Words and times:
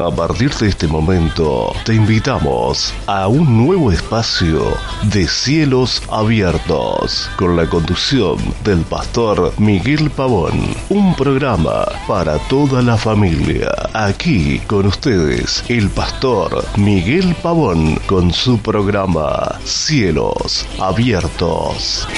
A 0.00 0.10
partir 0.10 0.50
de 0.54 0.68
este 0.68 0.88
momento, 0.88 1.74
te 1.84 1.94
invitamos 1.94 2.94
a 3.06 3.28
un 3.28 3.66
nuevo 3.66 3.92
espacio 3.92 4.62
de 5.02 5.28
cielos 5.28 6.02
abiertos, 6.10 7.28
con 7.36 7.54
la 7.54 7.66
conducción 7.68 8.38
del 8.64 8.80
pastor 8.80 9.52
Miguel 9.58 10.10
Pavón. 10.10 10.74
Un 10.88 11.14
programa 11.14 11.86
para 12.08 12.38
toda 12.48 12.80
la 12.80 12.96
familia. 12.96 13.70
Aquí 13.92 14.58
con 14.60 14.86
ustedes, 14.86 15.62
el 15.68 15.90
pastor 15.90 16.64
Miguel 16.78 17.36
Pavón, 17.42 17.96
con 18.06 18.32
su 18.32 18.58
programa 18.58 19.58
Cielos 19.64 20.66
Abiertos. 20.78 22.08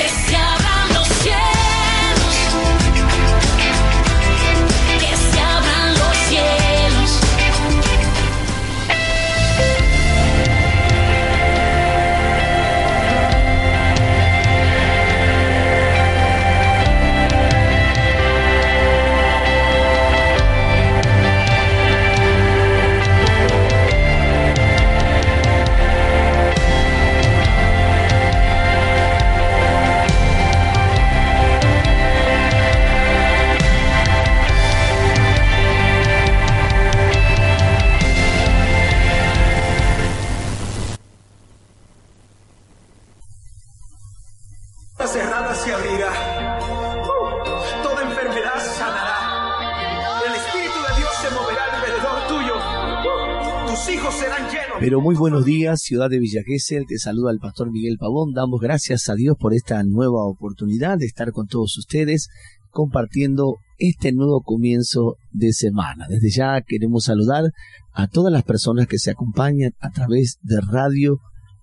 Pero 54.92 55.00
muy 55.00 55.16
buenos 55.16 55.46
días, 55.46 55.80
ciudad 55.80 56.10
de 56.10 56.18
Villa 56.18 56.42
Gesell, 56.44 56.84
te 56.86 56.98
saluda 56.98 57.30
el 57.30 57.38
pastor 57.38 57.72
Miguel 57.72 57.96
Pavón. 57.96 58.34
Damos 58.34 58.60
gracias 58.60 59.08
a 59.08 59.14
Dios 59.14 59.38
por 59.40 59.54
esta 59.54 59.82
nueva 59.84 60.26
oportunidad 60.26 60.98
de 60.98 61.06
estar 61.06 61.32
con 61.32 61.46
todos 61.46 61.78
ustedes 61.78 62.28
compartiendo 62.68 63.56
este 63.78 64.12
nuevo 64.12 64.42
comienzo 64.42 65.16
de 65.30 65.54
semana. 65.54 66.08
Desde 66.10 66.28
ya 66.28 66.60
queremos 66.60 67.04
saludar 67.04 67.44
a 67.94 68.06
todas 68.06 68.30
las 68.30 68.42
personas 68.42 68.86
que 68.86 68.98
se 68.98 69.10
acompañan 69.10 69.72
a 69.80 69.88
través 69.92 70.36
de 70.42 70.60
Radio 70.60 71.20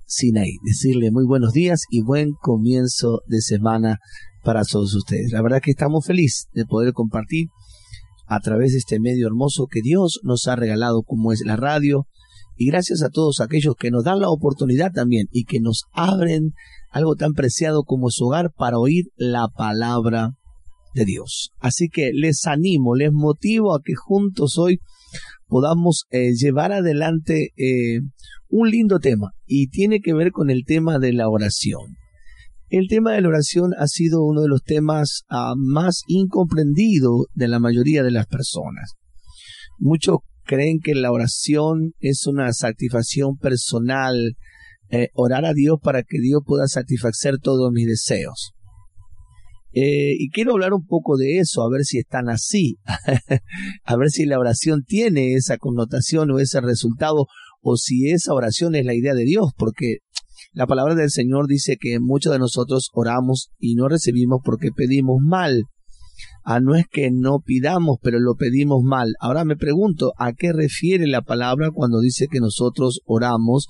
Sinaí. 0.07 0.55
Decirle 0.63 1.11
muy 1.11 1.27
buenos 1.27 1.53
días 1.53 1.83
y 1.91 2.01
buen 2.01 2.31
comienzo 2.31 3.21
de 3.27 3.41
semana 3.41 3.99
para 4.43 4.63
todos 4.63 4.95
ustedes. 4.95 5.31
La 5.31 5.43
verdad 5.43 5.61
que 5.61 5.69
estamos 5.69 6.03
felices 6.03 6.47
de 6.53 6.65
poder 6.65 6.93
compartir 6.93 7.49
a 8.25 8.39
través 8.39 8.71
de 8.71 8.79
este 8.79 8.99
medio 8.99 9.27
hermoso 9.27 9.67
que 9.67 9.81
Dios 9.83 10.19
nos 10.23 10.47
ha 10.47 10.55
regalado 10.55 11.03
como 11.03 11.31
es 11.31 11.43
la 11.45 11.57
radio 11.57 12.07
y 12.59 12.65
gracias 12.65 13.01
a 13.03 13.09
todos 13.09 13.39
aquellos 13.39 13.75
que 13.79 13.89
nos 13.89 14.03
dan 14.03 14.19
la 14.19 14.29
oportunidad 14.29 14.91
también 14.91 15.27
y 15.31 15.45
que 15.45 15.61
nos 15.61 15.85
abren 15.93 16.51
algo 16.91 17.15
tan 17.15 17.31
preciado 17.31 17.83
como 17.83 18.09
su 18.09 18.25
hogar 18.25 18.51
para 18.51 18.77
oír 18.77 19.05
la 19.15 19.47
palabra 19.47 20.31
de 20.93 21.05
Dios. 21.05 21.51
Así 21.59 21.87
que 21.87 22.11
les 22.13 22.45
animo, 22.47 22.95
les 22.95 23.13
motivo 23.13 23.73
a 23.73 23.79
que 23.81 23.95
juntos 23.95 24.57
hoy 24.57 24.79
podamos 25.47 26.03
eh, 26.09 26.33
llevar 26.33 26.73
adelante 26.73 27.53
eh, 27.55 28.01
un 28.49 28.69
lindo 28.69 28.99
tema 28.99 29.31
y 29.45 29.69
tiene 29.69 30.01
que 30.01 30.13
ver 30.13 30.31
con 30.31 30.49
el 30.49 30.65
tema 30.65 30.99
de 30.99 31.13
la 31.13 31.29
oración. 31.29 31.95
El 32.67 32.89
tema 32.89 33.13
de 33.13 33.21
la 33.21 33.29
oración 33.29 33.71
ha 33.79 33.87
sido 33.87 34.21
uno 34.25 34.41
de 34.41 34.49
los 34.49 34.63
temas 34.63 35.23
ah, 35.29 35.53
más 35.55 36.01
incomprendidos 36.07 37.27
de 37.33 37.47
la 37.47 37.59
mayoría 37.59 38.03
de 38.03 38.11
las 38.11 38.27
personas. 38.27 38.95
Muchos 39.77 40.17
creen 40.49 40.79
que 40.79 40.95
la 40.95 41.11
oración 41.11 41.93
es 41.99 42.25
una 42.25 42.51
satisfacción 42.53 43.37
personal, 43.37 44.35
eh, 44.89 45.09
orar 45.13 45.45
a 45.45 45.53
Dios 45.53 45.77
para 45.81 46.01
que 46.01 46.19
Dios 46.19 46.41
pueda 46.43 46.67
satisfacer 46.67 47.37
todos 47.37 47.71
mis 47.71 47.85
deseos. 47.85 48.53
Eh, 49.71 50.15
y 50.17 50.31
quiero 50.31 50.53
hablar 50.53 50.73
un 50.73 50.87
poco 50.87 51.17
de 51.17 51.37
eso, 51.37 51.61
a 51.61 51.69
ver 51.69 51.83
si 51.83 51.99
están 51.99 52.29
así, 52.29 52.77
a 53.83 53.95
ver 53.95 54.09
si 54.09 54.25
la 54.25 54.39
oración 54.39 54.83
tiene 54.83 55.35
esa 55.35 55.57
connotación 55.57 56.31
o 56.31 56.39
ese 56.39 56.59
resultado, 56.61 57.27
o 57.61 57.77
si 57.77 58.09
esa 58.09 58.33
oración 58.33 58.73
es 58.73 58.85
la 58.85 58.95
idea 58.95 59.13
de 59.13 59.25
Dios, 59.25 59.51
porque 59.55 59.97
la 60.53 60.65
palabra 60.65 60.95
del 60.95 61.11
Señor 61.11 61.45
dice 61.45 61.77
que 61.79 61.99
muchos 61.99 62.33
de 62.33 62.39
nosotros 62.39 62.89
oramos 62.93 63.51
y 63.59 63.75
no 63.75 63.87
recibimos 63.87 64.39
porque 64.43 64.71
pedimos 64.75 65.17
mal. 65.21 65.65
Ah, 66.51 66.59
no 66.59 66.73
es 66.73 66.87
que 66.91 67.11
no 67.11 67.41
pidamos, 67.45 67.97
pero 68.01 68.19
lo 68.19 68.33
pedimos 68.33 68.81
mal. 68.81 69.13
Ahora 69.19 69.45
me 69.45 69.55
pregunto, 69.55 70.13
¿a 70.17 70.33
qué 70.33 70.51
refiere 70.51 71.05
la 71.05 71.21
palabra 71.21 71.69
cuando 71.69 71.99
dice 71.99 72.25
que 72.27 72.39
nosotros 72.39 73.01
oramos 73.05 73.67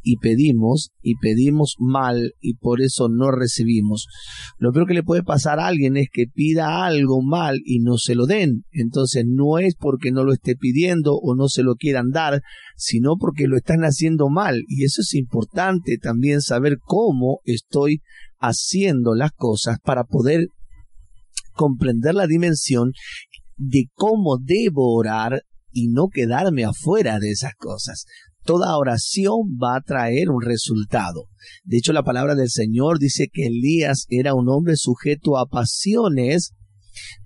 y 0.00 0.16
pedimos 0.16 0.92
y 1.02 1.16
pedimos 1.16 1.74
mal 1.78 2.32
y 2.40 2.54
por 2.54 2.80
eso 2.80 3.10
no 3.10 3.30
recibimos? 3.30 4.06
Lo 4.56 4.72
peor 4.72 4.86
que 4.86 4.94
le 4.94 5.02
puede 5.02 5.22
pasar 5.22 5.60
a 5.60 5.66
alguien 5.66 5.98
es 5.98 6.06
que 6.10 6.24
pida 6.24 6.86
algo 6.86 7.20
mal 7.20 7.60
y 7.62 7.80
no 7.80 7.98
se 7.98 8.14
lo 8.14 8.24
den. 8.24 8.62
Entonces 8.70 9.26
no 9.28 9.58
es 9.58 9.74
porque 9.74 10.10
no 10.10 10.24
lo 10.24 10.32
esté 10.32 10.56
pidiendo 10.56 11.16
o 11.16 11.34
no 11.34 11.48
se 11.48 11.62
lo 11.62 11.74
quieran 11.74 12.08
dar, 12.08 12.40
sino 12.74 13.18
porque 13.18 13.48
lo 13.48 13.58
están 13.58 13.82
haciendo 13.82 14.30
mal. 14.30 14.62
Y 14.66 14.84
eso 14.84 15.02
es 15.02 15.12
importante 15.12 15.98
también 15.98 16.40
saber 16.40 16.78
cómo 16.80 17.40
estoy 17.44 18.00
haciendo 18.38 19.14
las 19.14 19.32
cosas 19.32 19.76
para 19.84 20.04
poder 20.04 20.46
comprender 21.54 22.14
la 22.14 22.26
dimensión 22.26 22.92
de 23.56 23.88
cómo 23.94 24.38
debo 24.38 24.94
orar 24.94 25.42
y 25.72 25.88
no 25.88 26.08
quedarme 26.08 26.64
afuera 26.64 27.18
de 27.18 27.30
esas 27.30 27.54
cosas. 27.56 28.04
Toda 28.44 28.76
oración 28.76 29.56
va 29.62 29.76
a 29.76 29.80
traer 29.80 30.28
un 30.28 30.42
resultado. 30.42 31.28
De 31.64 31.78
hecho, 31.78 31.92
la 31.92 32.02
palabra 32.02 32.34
del 32.34 32.50
Señor 32.50 32.98
dice 32.98 33.28
que 33.32 33.46
Elías 33.46 34.06
era 34.10 34.34
un 34.34 34.48
hombre 34.48 34.76
sujeto 34.76 35.38
a 35.38 35.46
pasiones, 35.46 36.52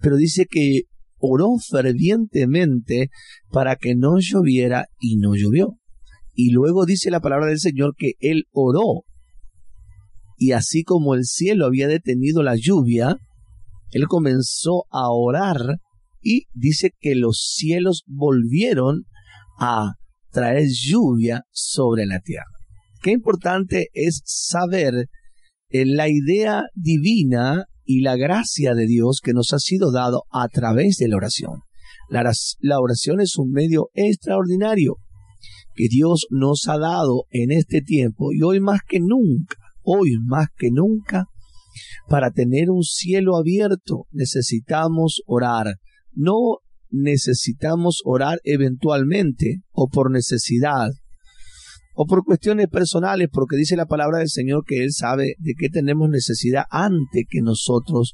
pero 0.00 0.16
dice 0.16 0.46
que 0.48 0.82
oró 1.18 1.56
fervientemente 1.58 3.10
para 3.50 3.76
que 3.76 3.96
no 3.96 4.18
lloviera 4.20 4.86
y 5.00 5.16
no 5.16 5.34
llovió. 5.34 5.78
Y 6.34 6.50
luego 6.52 6.86
dice 6.86 7.10
la 7.10 7.20
palabra 7.20 7.46
del 7.46 7.58
Señor 7.58 7.94
que 7.96 8.12
él 8.20 8.44
oró. 8.52 9.04
Y 10.36 10.52
así 10.52 10.84
como 10.84 11.16
el 11.16 11.24
cielo 11.24 11.66
había 11.66 11.88
detenido 11.88 12.44
la 12.44 12.54
lluvia, 12.56 13.16
él 13.90 14.06
comenzó 14.06 14.84
a 14.90 15.10
orar 15.10 15.78
y 16.20 16.44
dice 16.52 16.90
que 17.00 17.14
los 17.14 17.54
cielos 17.54 18.02
volvieron 18.06 19.04
a 19.58 19.94
traer 20.30 20.66
lluvia 20.68 21.42
sobre 21.50 22.06
la 22.06 22.20
tierra. 22.20 22.44
Qué 23.02 23.12
importante 23.12 23.88
es 23.92 24.22
saber 24.24 25.08
eh, 25.70 25.84
la 25.86 26.08
idea 26.08 26.64
divina 26.74 27.64
y 27.84 28.02
la 28.02 28.16
gracia 28.16 28.74
de 28.74 28.86
Dios 28.86 29.20
que 29.22 29.32
nos 29.32 29.52
ha 29.52 29.58
sido 29.58 29.92
dado 29.92 30.24
a 30.30 30.48
través 30.48 30.96
de 30.96 31.08
la 31.08 31.16
oración. 31.16 31.60
La, 32.10 32.22
la 32.60 32.80
oración 32.80 33.20
es 33.20 33.36
un 33.36 33.50
medio 33.50 33.88
extraordinario 33.94 34.96
que 35.74 35.86
Dios 35.88 36.26
nos 36.30 36.68
ha 36.68 36.78
dado 36.78 37.24
en 37.30 37.52
este 37.52 37.80
tiempo 37.80 38.32
y 38.32 38.42
hoy 38.42 38.60
más 38.60 38.80
que 38.86 38.98
nunca, 39.00 39.56
hoy 39.82 40.16
más 40.26 40.48
que 40.56 40.70
nunca, 40.70 41.26
para 42.08 42.30
tener 42.30 42.70
un 42.70 42.82
cielo 42.82 43.36
abierto 43.36 44.06
necesitamos 44.10 45.22
orar. 45.26 45.76
No 46.12 46.58
necesitamos 46.90 48.00
orar 48.04 48.40
eventualmente 48.44 49.60
o 49.72 49.88
por 49.88 50.10
necesidad 50.10 50.90
o 52.00 52.06
por 52.06 52.24
cuestiones 52.24 52.68
personales, 52.68 53.28
porque 53.32 53.56
dice 53.56 53.74
la 53.74 53.86
palabra 53.86 54.18
del 54.18 54.28
Señor 54.28 54.62
que 54.64 54.84
Él 54.84 54.92
sabe 54.92 55.34
de 55.38 55.54
qué 55.58 55.68
tenemos 55.68 56.08
necesidad 56.08 56.62
antes 56.70 57.24
que 57.28 57.40
nosotros 57.42 58.12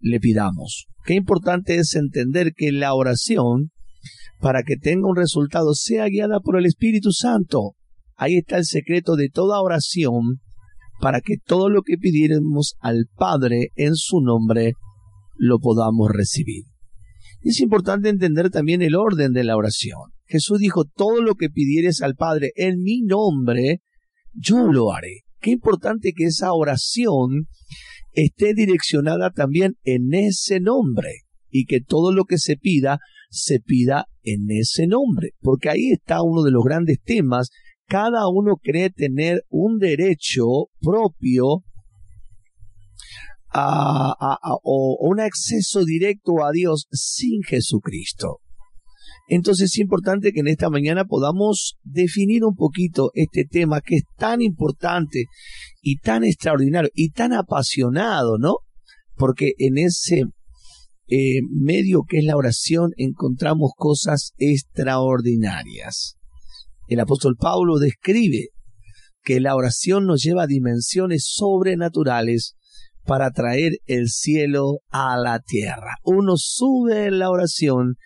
le 0.00 0.18
pidamos. 0.18 0.86
Qué 1.04 1.14
importante 1.14 1.76
es 1.76 1.94
entender 1.94 2.52
que 2.56 2.72
la 2.72 2.94
oración, 2.94 3.70
para 4.40 4.64
que 4.64 4.76
tenga 4.76 5.08
un 5.08 5.14
resultado, 5.14 5.72
sea 5.74 6.08
guiada 6.08 6.40
por 6.40 6.58
el 6.58 6.66
Espíritu 6.66 7.12
Santo. 7.12 7.76
Ahí 8.16 8.38
está 8.38 8.58
el 8.58 8.64
secreto 8.64 9.14
de 9.14 9.28
toda 9.28 9.60
oración 9.60 10.40
para 11.02 11.20
que 11.20 11.34
todo 11.36 11.68
lo 11.68 11.82
que 11.82 11.96
pidiéramos 11.98 12.76
al 12.78 13.06
Padre 13.16 13.70
en 13.74 13.96
su 13.96 14.20
nombre 14.20 14.74
lo 15.34 15.58
podamos 15.58 16.08
recibir. 16.12 16.66
Es 17.40 17.58
importante 17.58 18.08
entender 18.08 18.50
también 18.50 18.82
el 18.82 18.94
orden 18.94 19.32
de 19.32 19.42
la 19.42 19.56
oración. 19.56 20.12
Jesús 20.26 20.60
dijo, 20.60 20.84
todo 20.84 21.20
lo 21.20 21.34
que 21.34 21.50
pidieres 21.50 22.02
al 22.02 22.14
Padre 22.14 22.52
en 22.54 22.80
mi 22.82 23.02
nombre, 23.02 23.80
yo 24.32 24.68
lo 24.68 24.92
haré. 24.92 25.22
Qué 25.40 25.50
importante 25.50 26.12
que 26.12 26.26
esa 26.26 26.52
oración 26.52 27.48
esté 28.12 28.54
direccionada 28.54 29.30
también 29.30 29.72
en 29.82 30.14
ese 30.14 30.60
nombre 30.60 31.22
y 31.50 31.64
que 31.64 31.80
todo 31.80 32.12
lo 32.12 32.26
que 32.26 32.38
se 32.38 32.56
pida 32.56 33.00
se 33.28 33.58
pida 33.58 34.06
en 34.22 34.50
ese 34.50 34.86
nombre, 34.86 35.30
porque 35.40 35.68
ahí 35.68 35.90
está 35.90 36.22
uno 36.22 36.44
de 36.44 36.52
los 36.52 36.62
grandes 36.62 36.98
temas. 37.02 37.48
Cada 37.92 38.26
uno 38.26 38.56
cree 38.56 38.88
tener 38.88 39.42
un 39.50 39.76
derecho 39.76 40.70
propio 40.80 41.62
o 43.52 44.96
un 44.98 45.20
acceso 45.20 45.84
directo 45.84 46.42
a 46.42 46.52
Dios 46.52 46.86
sin 46.90 47.42
Jesucristo. 47.42 48.38
Entonces 49.28 49.72
es 49.72 49.78
importante 49.78 50.32
que 50.32 50.40
en 50.40 50.48
esta 50.48 50.70
mañana 50.70 51.04
podamos 51.04 51.76
definir 51.82 52.44
un 52.44 52.54
poquito 52.54 53.10
este 53.12 53.44
tema 53.44 53.82
que 53.82 53.96
es 53.96 54.04
tan 54.16 54.40
importante 54.40 55.26
y 55.82 55.98
tan 55.98 56.24
extraordinario 56.24 56.88
y 56.94 57.10
tan 57.10 57.34
apasionado, 57.34 58.38
¿no? 58.38 58.54
Porque 59.16 59.52
en 59.58 59.76
ese 59.76 60.22
eh, 61.08 61.40
medio 61.50 62.04
que 62.08 62.20
es 62.20 62.24
la 62.24 62.38
oración 62.38 62.92
encontramos 62.96 63.72
cosas 63.76 64.32
extraordinarias. 64.38 66.16
El 66.86 67.00
apóstol 67.00 67.36
Pablo 67.38 67.78
describe 67.78 68.48
que 69.22 69.40
la 69.40 69.54
oración 69.54 70.06
nos 70.06 70.22
lleva 70.22 70.44
a 70.44 70.48
dimensiones 70.48 71.24
sobrenaturales 71.32 72.56
para 73.04 73.30
traer 73.30 73.78
el 73.86 74.08
cielo 74.08 74.80
a 74.90 75.16
la 75.16 75.40
tierra. 75.40 75.96
Uno 76.02 76.34
sube 76.36 77.06
en 77.06 77.18
la 77.18 77.30
oración 77.30 77.96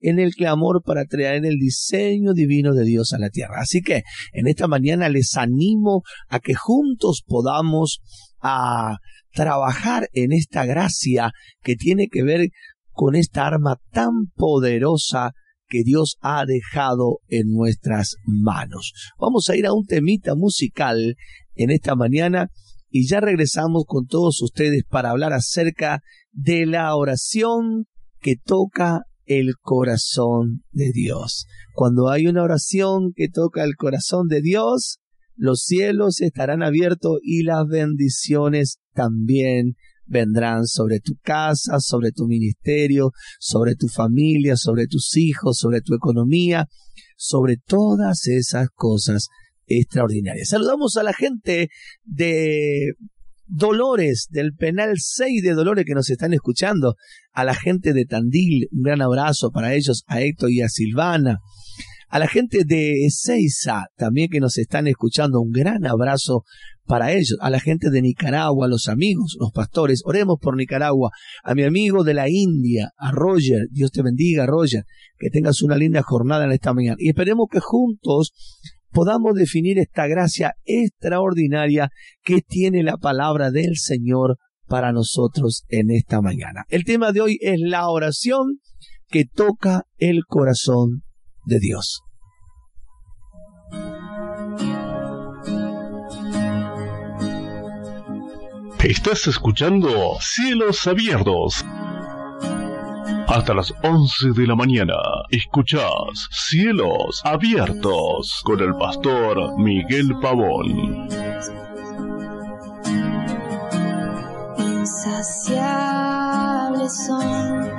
en 0.00 0.18
el 0.18 0.34
clamor 0.34 0.82
para 0.84 1.04
traer 1.04 1.44
el 1.44 1.58
diseño 1.58 2.32
divino 2.32 2.74
de 2.74 2.84
Dios 2.84 3.12
a 3.12 3.18
la 3.18 3.30
tierra. 3.30 3.60
Así 3.60 3.80
que 3.80 4.02
en 4.32 4.46
esta 4.46 4.68
mañana 4.68 5.08
les 5.08 5.36
animo 5.36 6.02
a 6.28 6.38
que 6.38 6.54
juntos 6.54 7.22
podamos 7.26 8.00
a 8.40 8.98
trabajar 9.32 10.08
en 10.12 10.32
esta 10.32 10.64
gracia 10.64 11.32
que 11.62 11.76
tiene 11.76 12.08
que 12.08 12.22
ver 12.22 12.48
con 12.90 13.14
esta 13.14 13.46
arma 13.46 13.76
tan 13.90 14.26
poderosa 14.34 15.32
que 15.68 15.82
Dios 15.84 16.16
ha 16.20 16.44
dejado 16.46 17.20
en 17.28 17.52
nuestras 17.52 18.16
manos. 18.24 18.92
Vamos 19.18 19.48
a 19.50 19.56
ir 19.56 19.66
a 19.66 19.72
un 19.72 19.84
temita 19.84 20.34
musical 20.34 21.16
en 21.54 21.70
esta 21.70 21.94
mañana 21.94 22.50
y 22.90 23.08
ya 23.08 23.20
regresamos 23.20 23.84
con 23.86 24.06
todos 24.06 24.40
ustedes 24.42 24.84
para 24.88 25.10
hablar 25.10 25.32
acerca 25.32 26.00
de 26.32 26.66
la 26.66 26.94
oración 26.94 27.86
que 28.20 28.36
toca 28.36 29.02
el 29.24 29.54
corazón 29.60 30.62
de 30.70 30.92
Dios. 30.92 31.46
Cuando 31.74 32.08
hay 32.08 32.26
una 32.26 32.42
oración 32.42 33.12
que 33.14 33.28
toca 33.28 33.64
el 33.64 33.74
corazón 33.76 34.28
de 34.28 34.40
Dios, 34.40 35.00
los 35.34 35.62
cielos 35.64 36.20
estarán 36.20 36.62
abiertos 36.62 37.18
y 37.22 37.42
las 37.42 37.66
bendiciones 37.66 38.78
también 38.94 39.74
vendrán 40.06 40.66
sobre 40.66 41.00
tu 41.00 41.14
casa, 41.22 41.78
sobre 41.80 42.12
tu 42.12 42.26
ministerio, 42.26 43.10
sobre 43.38 43.74
tu 43.74 43.88
familia, 43.88 44.56
sobre 44.56 44.86
tus 44.86 45.16
hijos, 45.16 45.58
sobre 45.58 45.80
tu 45.80 45.94
economía, 45.94 46.66
sobre 47.16 47.56
todas 47.56 48.26
esas 48.26 48.68
cosas 48.74 49.28
extraordinarias. 49.66 50.48
Saludamos 50.48 50.96
a 50.96 51.02
la 51.02 51.12
gente 51.12 51.68
de 52.04 52.92
Dolores, 53.48 54.26
del 54.30 54.54
Penal 54.54 54.94
6 54.96 55.42
de 55.42 55.54
Dolores 55.54 55.84
que 55.84 55.94
nos 55.94 56.10
están 56.10 56.32
escuchando, 56.32 56.94
a 57.32 57.44
la 57.44 57.54
gente 57.54 57.92
de 57.92 58.04
Tandil, 58.04 58.68
un 58.72 58.82
gran 58.82 59.02
abrazo 59.02 59.50
para 59.50 59.74
ellos, 59.74 60.02
a 60.06 60.20
Héctor 60.20 60.50
y 60.50 60.62
a 60.62 60.68
Silvana, 60.68 61.38
a 62.08 62.18
la 62.18 62.28
gente 62.28 62.64
de 62.64 63.06
Ezeiza 63.06 63.86
también 63.96 64.28
que 64.30 64.40
nos 64.40 64.58
están 64.58 64.86
escuchando, 64.86 65.40
un 65.40 65.50
gran 65.50 65.86
abrazo 65.86 66.42
para 66.86 67.12
ellos, 67.12 67.36
a 67.40 67.50
la 67.50 67.60
gente 67.60 67.90
de 67.90 68.02
Nicaragua, 68.02 68.66
a 68.66 68.68
los 68.68 68.88
amigos, 68.88 69.36
los 69.38 69.52
pastores, 69.52 70.02
oremos 70.04 70.38
por 70.40 70.56
Nicaragua, 70.56 71.10
a 71.42 71.54
mi 71.54 71.64
amigo 71.64 72.04
de 72.04 72.14
la 72.14 72.28
India, 72.28 72.90
a 72.96 73.10
Roger, 73.12 73.66
Dios 73.70 73.90
te 73.90 74.02
bendiga 74.02 74.46
Roger, 74.46 74.84
que 75.18 75.30
tengas 75.30 75.62
una 75.62 75.76
linda 75.76 76.02
jornada 76.02 76.44
en 76.44 76.52
esta 76.52 76.72
mañana. 76.72 76.96
Y 76.98 77.08
esperemos 77.08 77.48
que 77.50 77.60
juntos 77.60 78.32
podamos 78.90 79.34
definir 79.34 79.78
esta 79.78 80.06
gracia 80.06 80.54
extraordinaria 80.64 81.90
que 82.22 82.40
tiene 82.40 82.82
la 82.82 82.96
palabra 82.96 83.50
del 83.50 83.76
Señor 83.76 84.38
para 84.66 84.92
nosotros 84.92 85.64
en 85.68 85.90
esta 85.90 86.20
mañana. 86.20 86.64
El 86.68 86.84
tema 86.84 87.12
de 87.12 87.20
hoy 87.20 87.38
es 87.40 87.58
la 87.60 87.88
oración 87.88 88.60
que 89.08 89.24
toca 89.24 89.84
el 89.98 90.24
corazón 90.26 91.02
de 91.44 91.58
Dios. 91.60 92.05
Estás 98.88 99.26
escuchando 99.26 100.16
Cielos 100.20 100.86
Abiertos 100.86 101.64
hasta 103.26 103.52
las 103.52 103.74
11 103.82 104.30
de 104.40 104.46
la 104.46 104.54
mañana. 104.54 104.94
Escuchás 105.28 106.28
Cielos 106.30 107.20
Abiertos 107.24 108.42
con 108.44 108.60
el 108.60 108.76
pastor 108.76 109.58
Miguel 109.58 110.14
Pavón. 110.22 111.08
Insaciables 114.56 115.86
son 117.06 117.72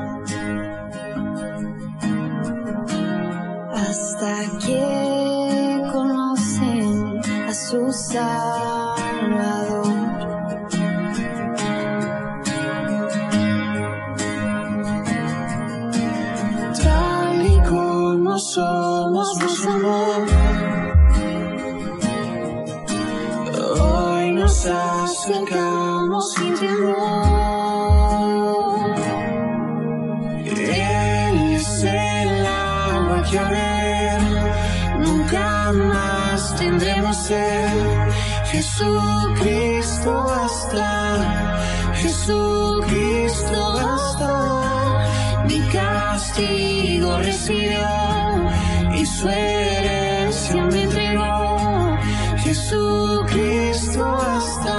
hasta 3.71 4.59
que 4.59 5.83
conocen 5.89 7.21
a 7.47 7.53
su 7.53 7.93
ser. 37.27 38.11
Jesucristo 38.51 40.11
basta, 40.23 40.89
Jesucristo 42.01 43.59
basta, 43.73 45.43
mi 45.47 45.59
castigo 45.69 47.17
recibió 47.19 48.17
su 49.17 49.29
herencia 49.29 50.63
me 50.65 50.83
entregó. 50.83 51.97
Jesucristo 52.37 54.03
basta, 54.03 54.75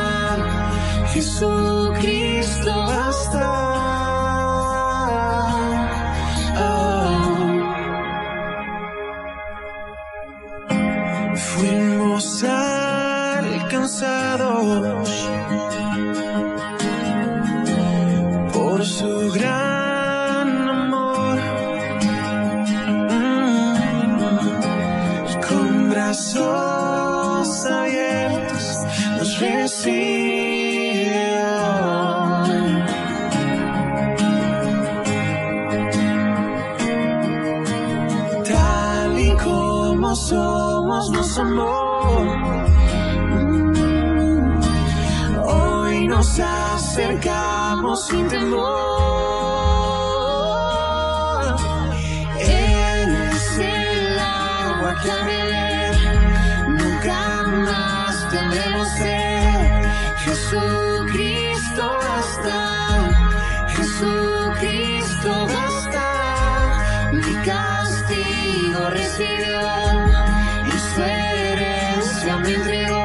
Jesucristo 1.12 2.17
somos, 40.14 41.10
nos 41.10 41.38
amó. 41.38 42.20
Mm, 43.30 44.52
hoy 45.44 46.08
nos 46.08 46.40
acercamos 46.40 48.06
sin 48.06 48.28
temor. 48.28 48.88
Jesucristo 60.50 61.84
basta, 62.00 62.58
Jesucristo 63.68 65.30
basta, 65.46 67.10
mi 67.12 67.34
castigo 67.44 68.90
recibió 68.90 69.87
herencia 72.48 72.97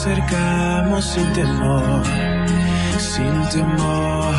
acercamos 0.00 1.04
sin 1.04 1.32
temor, 1.34 2.02
sin 2.98 3.48
temor. 3.50 4.34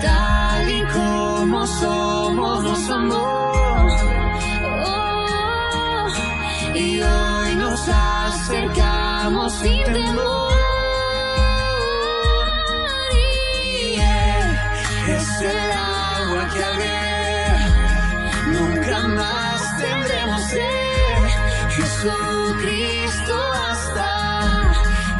Tal 0.00 0.70
y 0.70 0.82
como 0.94 1.66
somos, 1.66 2.62
nos 2.62 2.90
amó. 2.90 3.52
Oh, 4.86 6.06
y 6.72 7.02
hoy 7.02 7.54
nos 7.56 7.88
acercamos 7.88 9.52
sin 9.54 9.82
temor. 9.92 10.33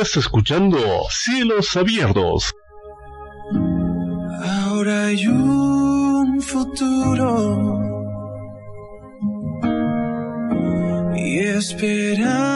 Estás 0.00 0.16
escuchando 0.16 0.78
Cielos 1.10 1.76
Abiertos. 1.76 2.54
Ahora 4.42 5.08
hay 5.08 5.26
un 5.26 6.40
futuro. 6.40 7.78
Y 11.14 11.40
esperanza 11.40 12.48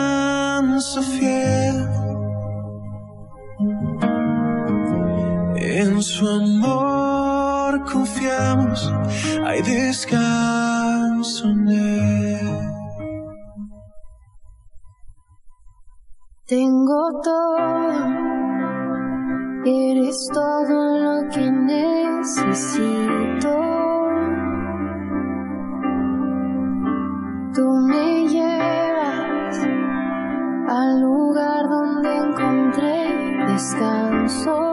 fiel. 1.03 1.87
En 5.57 6.03
su 6.03 6.27
amor 6.27 7.85
confiamos, 7.85 8.91
hay 9.45 9.61
descanso 9.61 10.64
todo, 17.23 18.07
eres 19.65 20.29
todo 20.33 20.99
lo 20.99 21.29
que 21.29 21.51
necesito. 21.51 22.85
Tú 27.55 27.71
me 27.89 28.27
llevas 28.27 29.67
al 30.69 31.01
lugar 31.01 31.69
donde 31.69 32.17
encontré 32.17 33.47
descanso. 33.47 34.73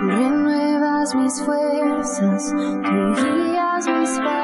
Renuevas 0.00 1.14
mis 1.14 1.42
fuerzas, 1.42 2.54
tú 2.56 3.14
guías 3.14 3.86
mis 3.86 4.18
pasos. 4.18 4.37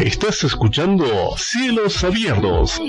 Estás 0.00 0.42
escuchando 0.42 1.06
Cielos 1.36 2.02
Abiertos. 2.02 2.80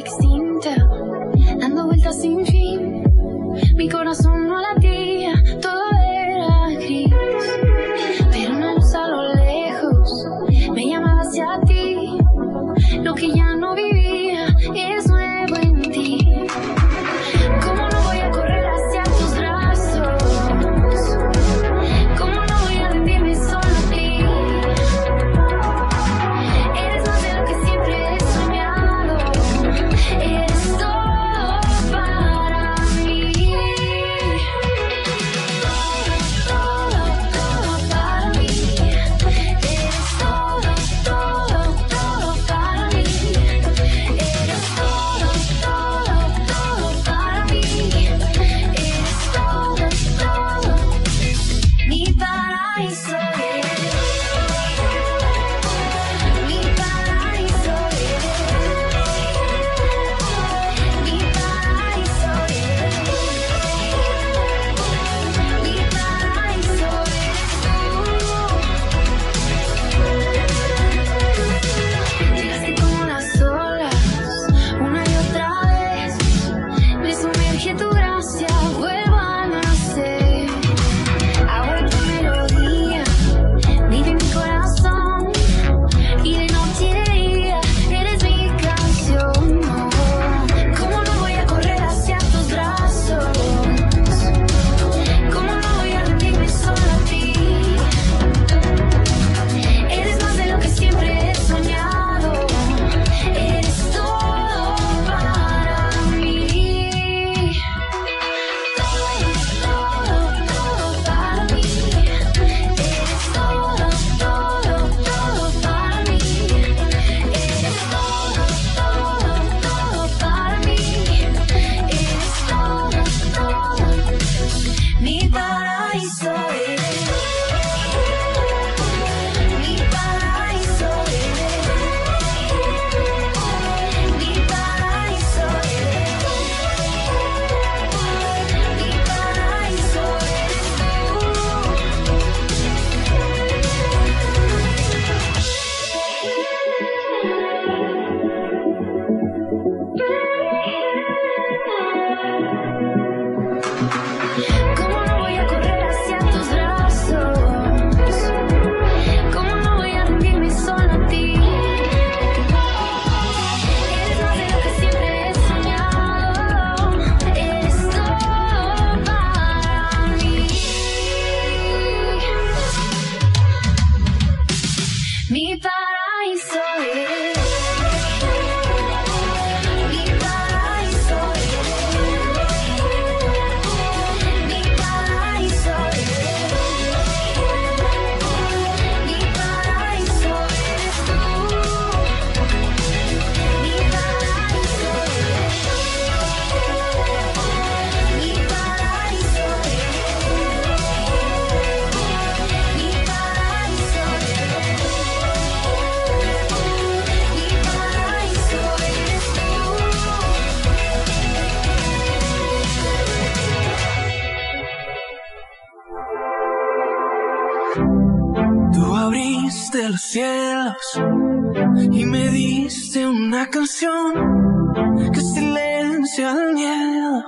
Que 225.13 225.21
silencia 225.21 226.31
el 226.31 226.53
miedo 226.53 227.23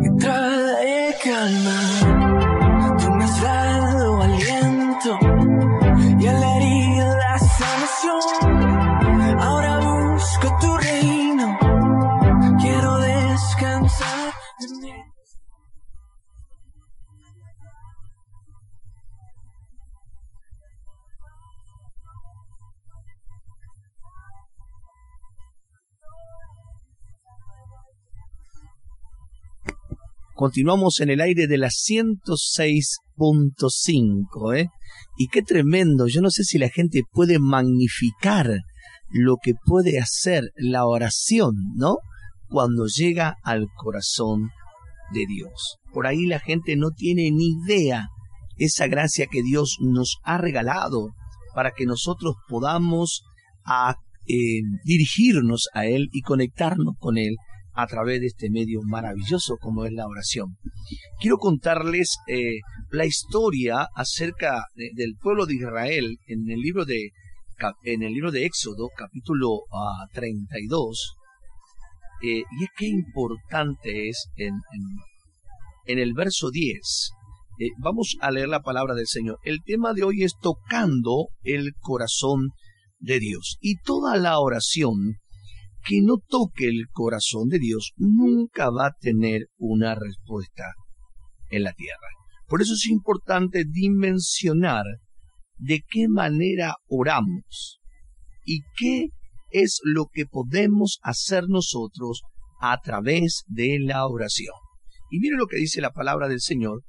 y 0.00 0.16
trae 0.16 1.16
calma. 1.24 1.87
Continuamos 30.38 31.00
en 31.00 31.10
el 31.10 31.20
aire 31.20 31.48
de 31.48 31.58
la 31.58 31.66
106.5, 31.66 34.56
¿eh? 34.56 34.68
Y 35.16 35.26
qué 35.26 35.42
tremendo, 35.42 36.06
yo 36.06 36.20
no 36.20 36.30
sé 36.30 36.44
si 36.44 36.58
la 36.58 36.68
gente 36.68 37.02
puede 37.10 37.40
magnificar 37.40 38.60
lo 39.10 39.38
que 39.42 39.54
puede 39.66 39.98
hacer 39.98 40.52
la 40.54 40.86
oración, 40.86 41.56
¿no? 41.74 41.96
Cuando 42.48 42.86
llega 42.86 43.34
al 43.42 43.66
corazón 43.74 44.50
de 45.12 45.26
Dios. 45.26 45.78
Por 45.92 46.06
ahí 46.06 46.26
la 46.26 46.38
gente 46.38 46.76
no 46.76 46.92
tiene 46.92 47.32
ni 47.32 47.56
idea 47.64 48.06
esa 48.58 48.86
gracia 48.86 49.26
que 49.26 49.42
Dios 49.42 49.78
nos 49.80 50.18
ha 50.22 50.38
regalado 50.38 51.08
para 51.52 51.72
que 51.72 51.84
nosotros 51.84 52.36
podamos 52.46 53.24
a, 53.64 53.96
eh, 54.28 54.60
dirigirnos 54.84 55.66
a 55.74 55.86
Él 55.86 56.08
y 56.12 56.20
conectarnos 56.20 56.94
con 57.00 57.18
Él 57.18 57.34
a 57.80 57.86
través 57.86 58.20
de 58.20 58.26
este 58.26 58.50
medio 58.50 58.80
maravilloso 58.82 59.56
como 59.60 59.84
es 59.84 59.92
la 59.92 60.08
oración. 60.08 60.56
Quiero 61.20 61.36
contarles 61.38 62.16
eh, 62.26 62.58
la 62.90 63.06
historia 63.06 63.86
acerca 63.94 64.64
de- 64.74 64.90
del 64.94 65.14
pueblo 65.22 65.46
de 65.46 65.54
Israel 65.54 66.16
en 66.26 66.50
el 66.50 66.58
libro 66.60 66.84
de 66.84 67.10
en 67.84 68.02
el 68.02 68.12
libro 68.12 68.30
de 68.32 68.44
Éxodo 68.46 68.88
capítulo 68.96 69.62
ah, 69.72 70.06
32 70.12 71.14
eh, 72.22 72.42
y 72.58 72.64
es 72.64 72.70
que 72.76 72.86
importante 72.86 74.08
es 74.08 74.28
en, 74.36 74.54
en, 74.54 74.82
en 75.86 75.98
el 75.98 76.14
verso 76.14 76.50
10 76.50 77.10
eh, 77.60 77.70
vamos 77.78 78.16
a 78.20 78.30
leer 78.32 78.48
la 78.48 78.60
palabra 78.62 78.94
del 78.94 79.06
Señor. 79.08 79.38
El 79.44 79.62
tema 79.64 79.92
de 79.92 80.02
hoy 80.04 80.22
es 80.22 80.34
tocando 80.40 81.28
el 81.42 81.72
corazón 81.80 82.50
de 83.00 83.18
Dios. 83.18 83.56
Y 83.60 83.76
toda 83.82 84.16
la 84.16 84.38
oración 84.38 85.16
que 85.84 86.00
no 86.02 86.18
toque 86.26 86.68
el 86.68 86.88
corazón 86.90 87.48
de 87.48 87.58
Dios 87.58 87.92
nunca 87.96 88.70
va 88.70 88.86
a 88.86 88.96
tener 89.00 89.46
una 89.56 89.94
respuesta 89.94 90.64
en 91.50 91.62
la 91.62 91.72
tierra. 91.72 92.08
Por 92.46 92.62
eso 92.62 92.74
es 92.74 92.86
importante 92.86 93.64
dimensionar 93.68 94.84
de 95.58 95.82
qué 95.88 96.08
manera 96.08 96.76
oramos 96.86 97.80
y 98.44 98.62
qué 98.76 99.08
es 99.50 99.80
lo 99.82 100.06
que 100.12 100.26
podemos 100.26 100.98
hacer 101.02 101.44
nosotros 101.48 102.22
a 102.60 102.78
través 102.80 103.44
de 103.46 103.78
la 103.80 104.06
oración. 104.06 104.54
Y 105.10 105.20
mire 105.20 105.36
lo 105.36 105.46
que 105.46 105.56
dice 105.56 105.80
la 105.80 105.92
palabra 105.92 106.28
del 106.28 106.40
Señor 106.40 106.82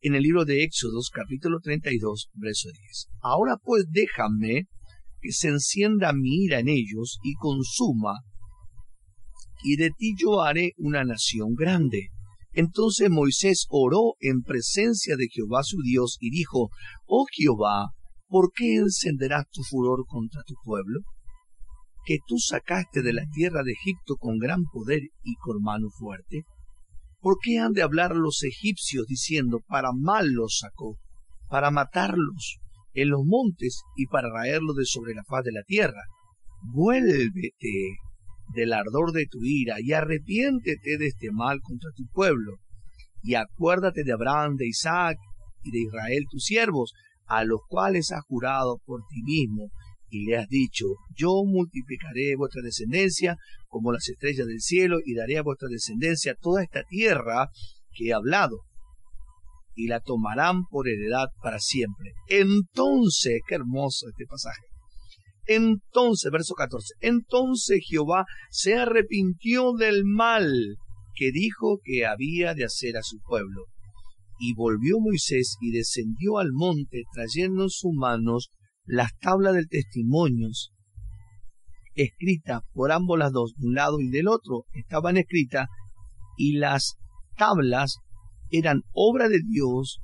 en 0.00 0.14
el 0.14 0.22
libro 0.22 0.44
de 0.44 0.62
Éxodos 0.62 1.10
capítulo 1.12 1.58
32, 1.60 2.30
verso 2.34 2.68
10. 2.68 3.08
Ahora 3.20 3.56
pues 3.62 3.86
déjame 3.88 4.66
que 5.20 5.32
se 5.32 5.48
encienda 5.48 6.12
mi 6.12 6.44
ira 6.44 6.60
en 6.60 6.68
ellos 6.68 7.18
y 7.22 7.34
consuma, 7.34 8.20
y 9.62 9.76
de 9.76 9.90
ti 9.90 10.14
yo 10.18 10.42
haré 10.42 10.72
una 10.76 11.04
nación 11.04 11.54
grande. 11.54 12.08
Entonces 12.52 13.10
Moisés 13.10 13.66
oró 13.68 14.14
en 14.20 14.42
presencia 14.42 15.16
de 15.16 15.28
Jehová 15.28 15.62
su 15.62 15.82
Dios 15.82 16.16
y 16.20 16.30
dijo, 16.30 16.70
Oh 17.06 17.26
Jehová, 17.30 17.90
¿por 18.28 18.50
qué 18.54 18.76
encenderás 18.76 19.46
tu 19.50 19.62
furor 19.62 20.04
contra 20.06 20.42
tu 20.46 20.54
pueblo? 20.62 21.00
Que 22.04 22.18
tú 22.26 22.38
sacaste 22.38 23.02
de 23.02 23.12
la 23.12 23.26
tierra 23.32 23.62
de 23.62 23.72
Egipto 23.72 24.16
con 24.16 24.38
gran 24.38 24.64
poder 24.72 25.02
y 25.22 25.34
con 25.34 25.60
mano 25.62 25.88
fuerte. 25.90 26.44
¿Por 27.20 27.38
qué 27.42 27.58
han 27.58 27.72
de 27.72 27.82
hablar 27.82 28.14
los 28.14 28.42
egipcios 28.44 29.06
diciendo, 29.06 29.60
para 29.66 29.90
mal 29.92 30.28
los 30.28 30.58
sacó, 30.60 30.96
para 31.48 31.70
matarlos 31.70 32.58
en 32.96 33.10
los 33.10 33.20
montes 33.24 33.82
y 33.94 34.06
para 34.06 34.28
raerlos 34.30 34.74
de 34.76 34.84
sobre 34.84 35.14
la 35.14 35.22
faz 35.24 35.44
de 35.44 35.52
la 35.52 35.62
tierra? 35.62 36.02
Vuélvete 36.62 37.98
del 38.54 38.72
ardor 38.72 39.12
de 39.12 39.26
tu 39.26 39.38
ira 39.44 39.76
y 39.80 39.92
arrepiéntete 39.92 40.98
de 40.98 41.06
este 41.06 41.30
mal 41.30 41.60
contra 41.60 41.90
tu 41.94 42.06
pueblo. 42.12 42.56
Y 43.22 43.34
acuérdate 43.34 44.02
de 44.02 44.12
Abraham, 44.12 44.56
de 44.56 44.66
Isaac 44.66 45.18
y 45.62 45.70
de 45.70 45.80
Israel 45.80 46.24
tus 46.30 46.44
siervos, 46.44 46.92
a 47.26 47.44
los 47.44 47.60
cuales 47.68 48.12
has 48.12 48.22
jurado 48.22 48.80
por 48.84 49.02
ti 49.08 49.22
mismo, 49.22 49.70
y 50.08 50.24
le 50.26 50.36
has 50.36 50.48
dicho, 50.48 50.86
yo 51.16 51.42
multiplicaré 51.44 52.36
vuestra 52.36 52.62
descendencia 52.62 53.36
como 53.66 53.92
las 53.92 54.08
estrellas 54.08 54.46
del 54.46 54.60
cielo, 54.60 54.98
y 55.04 55.14
daré 55.14 55.38
a 55.38 55.42
vuestra 55.42 55.68
descendencia 55.68 56.36
toda 56.40 56.62
esta 56.62 56.84
tierra 56.84 57.48
que 57.92 58.08
he 58.08 58.12
hablado, 58.12 58.60
y 59.76 59.86
la 59.86 60.00
tomarán 60.00 60.64
por 60.70 60.88
heredad 60.88 61.28
para 61.42 61.60
siempre. 61.60 62.12
Entonces, 62.28 63.40
qué 63.46 63.54
hermoso 63.54 64.08
este 64.08 64.26
pasaje. 64.26 64.62
Entonces, 65.46 66.32
verso 66.32 66.54
14, 66.54 66.94
entonces 67.00 67.80
Jehová 67.86 68.24
se 68.50 68.74
arrepintió 68.74 69.74
del 69.74 70.04
mal 70.04 70.76
que 71.14 71.30
dijo 71.30 71.78
que 71.84 72.04
había 72.04 72.54
de 72.54 72.64
hacer 72.64 72.96
a 72.96 73.02
su 73.02 73.18
pueblo. 73.20 73.66
Y 74.40 74.54
volvió 74.54 74.98
Moisés 74.98 75.56
y 75.60 75.70
descendió 75.70 76.38
al 76.38 76.52
monte 76.52 77.04
trayendo 77.14 77.62
en 77.62 77.70
sus 77.70 77.92
manos 77.94 78.50
las 78.84 79.16
tablas 79.20 79.54
del 79.54 79.68
testimonio 79.68 80.48
escritas 81.96 82.62
por 82.72 82.92
ambos 82.92 83.18
las 83.18 83.32
dos, 83.32 83.54
de 83.56 83.66
un 83.66 83.74
lado 83.74 84.00
y 84.00 84.08
del 84.08 84.28
otro, 84.28 84.64
estaban 84.72 85.16
escritas 85.16 85.68
y 86.36 86.58
las 86.58 86.96
tablas 87.36 87.96
eran 88.50 88.82
obra 88.92 89.28
de 89.28 89.40
Dios 89.46 89.98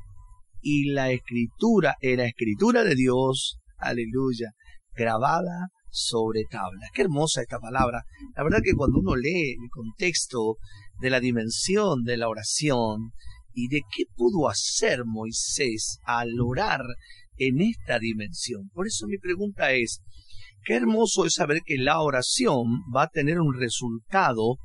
y 0.60 0.90
la 0.90 1.10
escritura 1.10 1.96
era 2.00 2.24
escritura 2.24 2.84
de 2.84 2.94
Dios, 2.94 3.58
aleluya, 3.78 4.52
grabada 4.94 5.68
sobre 5.90 6.44
tablas. 6.50 6.90
Qué 6.94 7.02
hermosa 7.02 7.42
esta 7.42 7.58
palabra. 7.58 8.04
La 8.34 8.44
verdad 8.44 8.60
que 8.64 8.74
cuando 8.74 9.00
uno 9.00 9.14
lee 9.16 9.56
el 9.62 9.68
contexto 9.70 10.56
de 11.00 11.10
la 11.10 11.20
dimensión 11.20 12.04
de 12.04 12.16
la 12.16 12.28
oración 12.28 13.12
y 13.54 13.68
de 13.68 13.82
qué 13.94 14.04
pudo 14.14 14.48
hacer 14.48 15.04
Moisés 15.04 15.98
al 16.04 16.40
orar 16.40 16.82
en 17.36 17.60
esta 17.60 17.98
dimensión. 17.98 18.70
Por 18.72 18.86
eso 18.86 19.06
mi 19.06 19.18
pregunta 19.18 19.72
es, 19.72 20.00
qué 20.64 20.76
hermoso 20.76 21.26
es 21.26 21.34
saber 21.34 21.60
que 21.64 21.76
la 21.76 22.00
oración 22.00 22.82
va 22.94 23.04
a 23.04 23.08
tener 23.08 23.40
un 23.40 23.54
resultado 23.54 24.56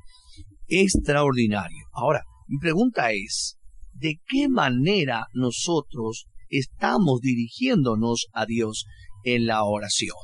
extraordinario. 0.68 1.86
Ahora, 1.92 2.22
mi 2.46 2.58
pregunta 2.58 3.12
es, 3.12 3.57
¿de 3.98 4.20
qué 4.26 4.48
manera 4.48 5.26
nosotros 5.32 6.26
estamos 6.48 7.20
dirigiéndonos 7.20 8.26
a 8.32 8.46
Dios 8.46 8.84
en 9.24 9.46
la 9.46 9.64
oración? 9.64 10.16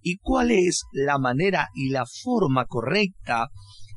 ¿Y 0.00 0.18
cuál 0.18 0.50
es 0.50 0.82
la 0.92 1.18
manera 1.18 1.68
y 1.74 1.90
la 1.90 2.04
forma 2.06 2.66
correcta 2.66 3.48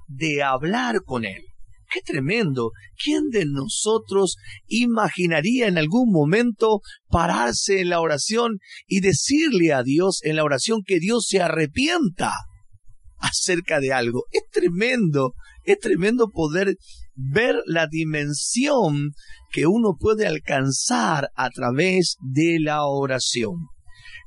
de 0.07 0.43
hablar 0.43 1.03
con 1.03 1.25
Él? 1.25 1.43
¡Qué 1.91 2.01
tremendo! 2.01 2.71
¿Quién 3.03 3.29
de 3.29 3.45
nosotros 3.45 4.37
imaginaría 4.67 5.67
en 5.67 5.77
algún 5.77 6.09
momento 6.09 6.79
pararse 7.09 7.81
en 7.81 7.89
la 7.89 7.99
oración 7.99 8.59
y 8.87 9.01
decirle 9.01 9.73
a 9.73 9.83
Dios 9.83 10.21
en 10.23 10.37
la 10.37 10.45
oración 10.45 10.83
que 10.85 10.99
Dios 10.99 11.25
se 11.27 11.41
arrepienta 11.41 12.33
acerca 13.17 13.81
de 13.81 13.91
algo? 13.91 14.23
Es 14.31 14.43
tremendo, 14.49 15.33
es 15.65 15.79
tremendo 15.79 16.29
poder 16.29 16.77
ver 17.15 17.55
la 17.65 17.87
dimensión 17.87 19.11
que 19.51 19.67
uno 19.67 19.95
puede 19.99 20.27
alcanzar 20.27 21.29
a 21.35 21.49
través 21.49 22.15
de 22.21 22.59
la 22.59 22.85
oración. 22.85 23.67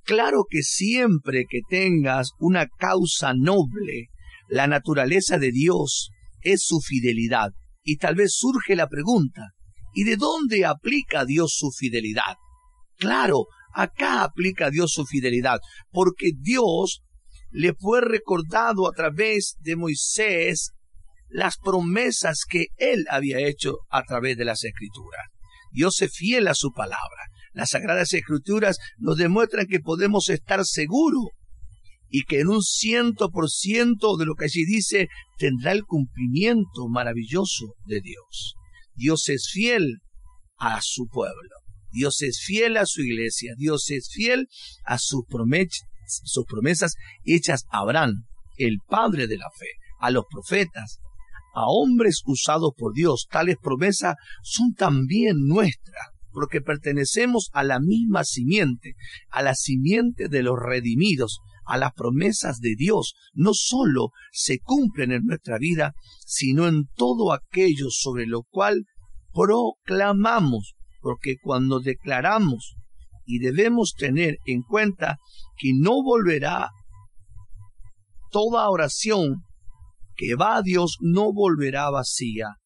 Claro 0.05 0.45
que 0.49 0.63
siempre 0.63 1.47
que 1.49 1.61
tengas 1.69 2.33
una 2.39 2.67
causa 2.67 3.33
noble, 3.35 4.09
la 4.49 4.67
naturaleza 4.67 5.39
de 5.39 5.51
Dios 5.51 6.11
es 6.43 6.63
su 6.65 6.81
fidelidad. 6.81 7.53
Y 7.83 7.97
tal 7.97 8.15
vez 8.15 8.35
surge 8.35 8.77
la 8.77 8.89
pregunta, 8.89 9.53
¿y 9.95 10.05
de 10.05 10.17
dónde 10.17 10.65
aplica 10.65 11.25
Dios 11.25 11.55
su 11.57 11.71
fidelidad? 11.71 12.37
Claro, 12.97 13.47
acá 13.73 14.23
aplica 14.23 14.71
Dios 14.71 14.93
su 14.93 15.05
fidelidad, 15.05 15.61
porque 15.91 16.33
Dios 16.39 17.03
le 17.51 17.75
fue 17.75 18.01
recordado 18.01 18.89
a 18.89 18.93
través 18.93 19.57
de 19.61 19.77
Moisés 19.77 20.73
las 21.35 21.57
promesas 21.59 22.45
que 22.49 22.67
él 22.77 23.07
había 23.11 23.41
hecho 23.41 23.79
a 23.91 24.05
través 24.05 24.37
de 24.37 24.45
las 24.45 24.63
escrituras. 24.63 25.27
Dios 25.73 26.01
es 26.01 26.13
fiel 26.13 26.47
a 26.47 26.55
su 26.55 26.71
palabra. 26.73 27.27
Las 27.53 27.71
sagradas 27.71 28.15
escrituras 28.15 28.79
nos 28.99 29.17
demuestran 29.17 29.67
que 29.67 29.81
podemos 29.81 30.29
estar 30.29 30.65
seguros 30.65 31.25
y 32.09 32.23
que 32.23 32.39
en 32.39 32.47
un 32.47 32.63
ciento 32.63 33.31
por 33.31 33.51
ciento 33.51 34.17
de 34.17 34.27
lo 34.27 34.37
que 34.37 34.45
allí 34.45 34.65
dice 34.65 35.09
tendrá 35.37 35.73
el 35.73 35.83
cumplimiento 35.83 36.87
maravilloso 36.89 37.75
de 37.85 38.01
Dios. 38.01 38.55
Dios 38.95 39.29
es 39.29 39.51
fiel 39.53 40.03
a 40.57 40.81
su 40.83 41.09
pueblo. 41.09 41.57
Dios 41.91 42.23
es 42.23 42.39
fiel 42.45 42.77
a 42.77 42.87
su 42.87 43.03
iglesia. 43.03 43.55
Dios 43.57 43.91
es 43.91 44.09
fiel 44.09 44.47
a 44.85 44.99
sus, 44.99 45.25
sus 46.07 46.45
promesas 46.47 46.95
hechas 47.25 47.65
a 47.71 47.79
Abraham, 47.79 48.25
el 48.57 48.79
padre 48.89 49.27
de 49.27 49.39
la 49.39 49.51
fe, 49.51 49.71
a 49.99 50.13
los 50.13 50.27
profetas, 50.31 51.01
a 51.55 51.67
hombres 51.67 52.23
usados 52.27 52.73
por 52.77 52.93
Dios. 52.93 53.27
Tales 53.31 53.57
promesas 53.63 54.17
son 54.43 54.75
también 54.75 55.47
nuestras, 55.47 56.09
porque 56.31 56.61
pertenecemos 56.61 57.49
a 57.53 57.63
la 57.63 57.81
misma 57.81 58.25
simiente, 58.25 58.95
a 59.31 59.43
la 59.43 59.55
simiente 59.55 60.29
de 60.29 60.43
los 60.43 60.59
redimidos, 60.59 61.39
a 61.65 61.79
las 61.79 61.93
promesas 61.93 62.59
de 62.59 62.75
Dios. 62.77 63.15
No 63.33 63.53
solo 63.55 64.09
se 64.33 64.59
cumplen 64.59 65.13
en 65.13 65.25
nuestra 65.25 65.59
vida, 65.59 65.95
sino 66.27 66.67
en 66.67 66.89
todo 66.97 67.33
aquello 67.33 67.87
sobre 67.91 68.27
lo 68.27 68.43
cual 68.43 68.85
proclamamos, 69.33 70.75
porque 71.01 71.37
cuando 71.41 71.81
declaramos 71.81 72.75
y 73.25 73.39
debemos 73.39 73.95
tener 73.97 74.37
en 74.45 74.63
cuenta 74.63 75.19
que 75.57 75.73
no 75.75 76.03
volverá 76.03 76.71
toda 78.31 78.69
oración 78.69 79.45
que 80.17 80.35
va 80.35 80.57
a 80.57 80.63
Dios 80.63 80.97
no 81.01 81.33
volverá 81.33 81.91
vacía 81.91 82.57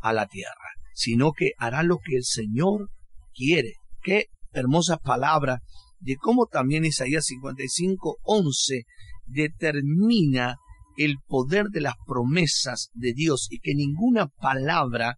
a 0.00 0.12
la 0.12 0.26
tierra, 0.26 0.74
sino 0.94 1.32
que 1.32 1.52
hará 1.58 1.82
lo 1.82 1.98
que 1.98 2.16
el 2.16 2.24
Señor 2.24 2.90
quiere. 3.34 3.74
Qué 4.02 4.26
hermosa 4.52 4.96
palabra 4.98 5.60
de 6.00 6.16
cómo 6.16 6.46
también 6.46 6.84
Isaías 6.84 7.24
55, 7.26 8.18
11 8.22 8.82
determina 9.26 10.56
el 10.96 11.16
poder 11.26 11.66
de 11.66 11.80
las 11.80 11.94
promesas 12.06 12.90
de 12.94 13.12
Dios 13.12 13.48
y 13.50 13.58
que 13.58 13.74
ninguna 13.74 14.28
palabra 14.28 15.16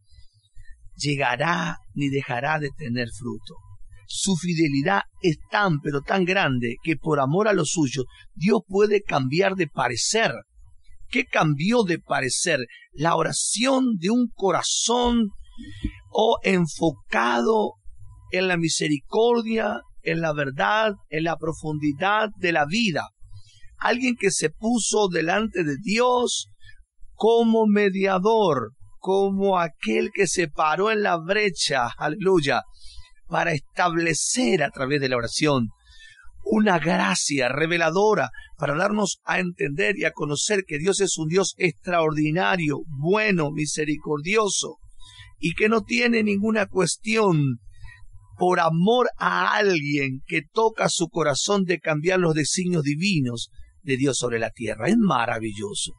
llegará 0.97 1.79
ni 1.95 2.09
dejará 2.09 2.59
de 2.59 2.71
tener 2.77 3.09
fruto. 3.17 3.55
Su 4.07 4.37
fidelidad 4.37 5.03
es 5.23 5.39
tan, 5.51 5.81
pero 5.81 6.01
tan 6.01 6.25
grande 6.25 6.77
que 6.83 6.97
por 6.97 7.21
amor 7.21 7.47
a 7.47 7.53
lo 7.53 7.65
suyo, 7.65 8.05
Dios 8.35 8.61
puede 8.67 9.03
cambiar 9.03 9.55
de 9.55 9.69
parecer. 9.69 10.33
¿Qué 11.09 11.25
cambió 11.25 11.83
de 11.85 11.99
parecer? 11.99 12.67
La 12.93 13.17
oración 13.17 13.97
de 13.99 14.11
un 14.11 14.29
corazón 14.35 15.29
o 16.11 16.39
enfocado 16.43 17.75
en 18.31 18.49
la 18.49 18.57
misericordia, 18.57 19.81
en 20.03 20.21
la 20.21 20.33
verdad, 20.33 20.93
en 21.09 21.25
la 21.25 21.37
profundidad 21.37 22.29
de 22.39 22.53
la 22.53 22.67
vida. 22.67 23.09
Alguien 23.79 24.17
que 24.17 24.31
se 24.31 24.51
puso 24.51 25.09
delante 25.09 25.65
de 25.65 25.77
Dios 25.83 26.49
como 27.15 27.67
mediador, 27.67 28.73
como 28.99 29.59
aquel 29.59 30.11
que 30.13 30.27
se 30.27 30.49
paró 30.49 30.91
en 30.91 31.03
la 31.03 31.17
brecha, 31.17 31.89
aleluya, 31.97 32.63
para 33.29 33.53
establecer 33.53 34.63
a 34.63 34.71
través 34.71 35.01
de 35.01 35.09
la 35.09 35.17
oración 35.17 35.69
una 36.43 36.79
gracia 36.79 37.49
reveladora 37.49 38.31
para 38.57 38.75
darnos 38.75 39.21
a 39.25 39.39
entender 39.39 39.99
y 39.99 40.05
a 40.05 40.13
conocer 40.13 40.65
que 40.67 40.79
Dios 40.79 41.01
es 41.01 41.19
un 41.19 41.29
Dios 41.29 41.55
extraordinario, 41.59 42.81
bueno, 42.87 43.51
misericordioso 43.51 44.77
y 45.39 45.55
que 45.55 45.69
no 45.69 45.83
tiene 45.83 46.23
ninguna 46.23 46.67
cuestión 46.67 47.59
por 48.39 48.61
amor 48.61 49.11
a 49.19 49.57
alguien 49.57 50.23
que 50.27 50.43
toca 50.43 50.89
su 50.89 51.09
corazón 51.09 51.65
de 51.65 51.81
cambiar 51.81 52.21
los 52.21 52.35
designios 52.35 52.85
divinos 52.85 53.51
de 53.83 53.97
Dios 53.97 54.17
sobre 54.17 54.39
la 54.39 54.51
tierra. 54.51 54.89
Es 54.89 54.97
maravilloso. 54.97 55.93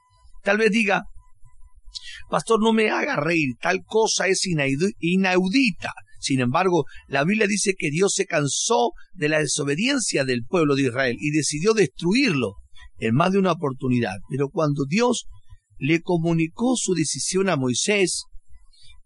Tal 0.44 0.58
vez 0.58 0.72
diga, 0.72 1.04
pastor, 2.30 2.62
no 2.62 2.72
me 2.72 2.90
haga 2.90 3.18
reír, 3.18 3.56
tal 3.62 3.84
cosa 3.86 4.28
es 4.28 4.46
inaudita. 5.00 5.94
Sin 6.20 6.40
embargo, 6.42 6.86
la 7.08 7.24
Biblia 7.24 7.48
dice 7.48 7.74
que 7.78 7.90
Dios 7.90 8.14
se 8.14 8.26
cansó 8.26 8.92
de 9.14 9.30
la 9.30 9.40
desobediencia 9.40 10.26
del 10.26 10.46
pueblo 10.46 10.76
de 10.76 10.84
Israel 10.84 11.18
y 11.20 11.32
decidió 11.32 11.74
destruirlo 11.74 12.56
en 12.98 13.16
más 13.16 13.32
de 13.32 13.40
una 13.40 13.54
oportunidad. 13.54 14.18
Pero 14.30 14.50
cuando 14.50 14.86
Dios 14.86 15.26
le 15.78 16.02
comunicó 16.02 16.76
su 16.76 16.94
decisión 16.94 17.50
a 17.50 17.56
Moisés, 17.56 18.24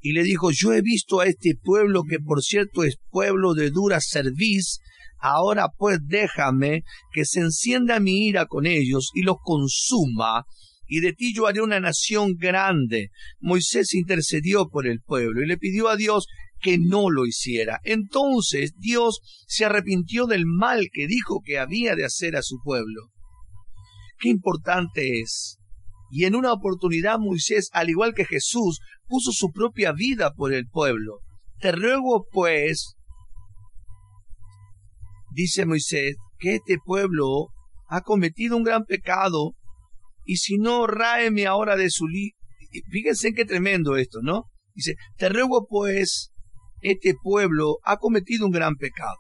y 0.04 0.12
le 0.12 0.24
dijo, 0.24 0.52
yo 0.52 0.74
he 0.74 0.82
visto 0.82 1.22
a 1.22 1.28
este 1.28 1.56
pueblo 1.56 2.04
que 2.04 2.20
por 2.20 2.44
cierto 2.44 2.84
es 2.84 2.98
pueblo 3.10 3.54
de 3.54 3.70
dura 3.70 4.00
cerviz, 4.02 4.80
ahora 5.18 5.70
pues 5.78 6.00
déjame 6.04 6.84
que 7.14 7.24
se 7.24 7.40
encienda 7.40 8.02
mi 8.02 8.28
ira 8.28 8.46
con 8.46 8.66
ellos 8.66 9.12
y 9.14 9.22
los 9.22 9.38
consuma, 9.42 10.44
y 10.88 11.00
de 11.00 11.14
ti 11.14 11.34
yo 11.34 11.48
haré 11.48 11.62
una 11.62 11.80
nación 11.80 12.36
grande. 12.36 13.12
Moisés 13.40 13.94
intercedió 13.94 14.68
por 14.68 14.88
el 14.88 15.00
pueblo 15.00 15.42
y 15.42 15.48
le 15.48 15.58
pidió 15.58 15.88
a 15.88 15.96
Dios 15.96 16.28
que 16.64 16.78
no 16.80 17.12
lo 17.12 17.28
hiciera. 17.28 17.80
Entonces 17.84 18.74
Dios 18.78 19.20
se 19.46 19.66
arrepintió 19.66 20.26
del 20.26 20.46
mal 20.48 20.88
que 20.92 21.06
dijo 21.06 21.42
que 21.46 21.60
había 21.60 21.96
de 21.96 22.06
hacer 22.06 22.36
a 22.36 22.42
su 22.42 22.58
pueblo. 22.64 23.10
Qué 24.18 24.30
importante 24.30 25.20
es. 25.20 25.60
Y 26.10 26.26
en 26.26 26.36
una 26.36 26.54
oportunidad 26.54 27.20
Moisés, 27.20 27.70
al 27.74 27.90
igual 27.90 28.14
que 28.14 28.26
Jesús, 28.26 28.80
puso 29.08 29.32
su 29.32 29.52
propia 29.52 29.92
vida 29.92 30.34
por 30.34 30.54
el 30.54 30.68
pueblo. 30.68 31.20
Te 31.60 31.72
ruego, 31.72 32.26
pues, 32.32 32.96
dice 35.32 35.66
Moisés, 35.66 36.16
que 36.40 36.56
este 36.56 36.78
pueblo 36.84 37.48
ha 37.88 38.02
cometido 38.02 38.56
un 38.56 38.64
gran 38.64 38.86
pecado, 38.86 39.56
y 40.26 40.38
si 40.38 40.58
no, 40.58 40.88
ráeme 40.88 41.46
ahora 41.46 41.76
de 41.76 41.90
su 41.90 42.08
li... 42.08 42.32
Fíjense 42.90 43.34
qué 43.34 43.46
tremendo 43.46 43.98
esto, 43.98 44.20
¿no? 44.22 44.46
Dice, 44.74 44.96
te 45.18 45.30
ruego, 45.30 45.68
pues, 45.68 46.33
este 46.84 47.16
pueblo 47.22 47.78
ha 47.84 47.98
cometido 47.98 48.46
un 48.46 48.52
gran 48.52 48.76
pecado. 48.76 49.18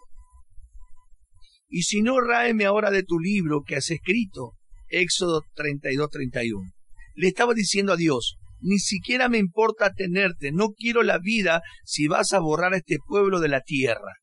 Y 1.69 1.83
si 1.83 2.01
no, 2.01 2.19
ráeme 2.19 2.65
ahora 2.65 2.91
de 2.91 3.03
tu 3.03 3.19
libro 3.19 3.63
que 3.65 3.77
has 3.77 3.89
escrito. 3.89 4.51
Éxodo 4.89 5.41
32, 5.55 6.09
31. 6.09 6.69
Le 7.15 7.27
estaba 7.27 7.53
diciendo 7.53 7.93
a 7.93 7.95
Dios, 7.95 8.37
ni 8.59 8.77
siquiera 8.79 9.27
me 9.27 9.39
importa 9.39 9.91
tenerte, 9.93 10.51
no 10.51 10.69
quiero 10.69 11.03
la 11.03 11.17
vida 11.17 11.61
si 11.83 12.07
vas 12.07 12.33
a 12.33 12.39
borrar 12.39 12.73
a 12.73 12.77
este 12.77 12.97
pueblo 13.07 13.39
de 13.39 13.47
la 13.47 13.61
tierra. 13.61 14.13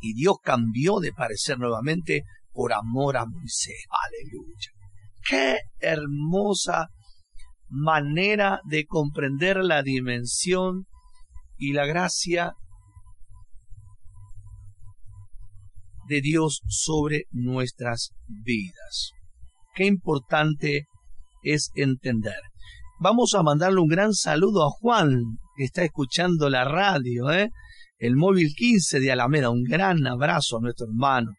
Y 0.00 0.14
Dios 0.14 0.36
cambió 0.42 0.98
de 0.98 1.12
parecer 1.12 1.58
nuevamente 1.58 2.22
por 2.52 2.72
amor 2.72 3.18
a 3.18 3.26
Moisés. 3.26 3.84
Aleluya. 4.06 4.70
Qué 5.28 5.58
hermosa 5.78 6.88
manera 7.68 8.60
de 8.64 8.86
comprender 8.86 9.58
la 9.58 9.82
dimensión 9.82 10.86
y 11.56 11.72
la 11.72 11.86
gracia 11.86 12.54
de 16.08 16.20
Dios 16.20 16.62
sobre 16.68 17.24
nuestras 17.30 18.10
vidas. 18.26 19.10
Qué 19.74 19.84
importante 19.84 20.86
es 21.42 21.70
entender. 21.74 22.40
Vamos 22.98 23.34
a 23.34 23.42
mandarle 23.42 23.80
un 23.80 23.88
gran 23.88 24.14
saludo 24.14 24.66
a 24.66 24.70
Juan, 24.70 25.38
que 25.56 25.64
está 25.64 25.84
escuchando 25.84 26.48
la 26.48 26.64
radio, 26.64 27.30
¿eh? 27.30 27.50
el 27.98 28.16
móvil 28.16 28.54
15 28.54 29.00
de 29.00 29.12
Alameda. 29.12 29.50
Un 29.50 29.64
gran 29.64 30.06
abrazo 30.06 30.56
a 30.56 30.60
nuestro 30.60 30.86
hermano. 30.86 31.32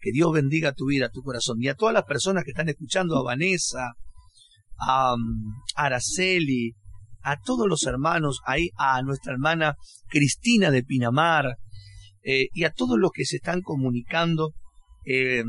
Que 0.00 0.12
Dios 0.12 0.32
bendiga 0.32 0.72
tu 0.72 0.86
vida, 0.86 1.10
tu 1.10 1.22
corazón. 1.22 1.58
Y 1.60 1.68
a 1.68 1.74
todas 1.74 1.94
las 1.94 2.04
personas 2.04 2.44
que 2.44 2.50
están 2.50 2.68
escuchando, 2.68 3.18
a 3.18 3.22
Vanessa, 3.22 3.92
a, 4.78 5.14
um, 5.14 5.54
Araceli, 5.74 6.72
a 7.22 7.38
todos 7.40 7.68
los 7.68 7.82
hermanos, 7.82 8.40
ahí, 8.46 8.70
a 8.76 9.02
nuestra 9.02 9.32
hermana 9.32 9.76
Cristina 10.08 10.70
de 10.70 10.82
Pinamar, 10.82 11.56
eh, 12.22 12.48
y 12.52 12.64
a 12.64 12.70
todos 12.70 12.98
los 12.98 13.10
que 13.12 13.24
se 13.24 13.36
están 13.36 13.62
comunicando, 13.62 14.52
eh, 15.04 15.42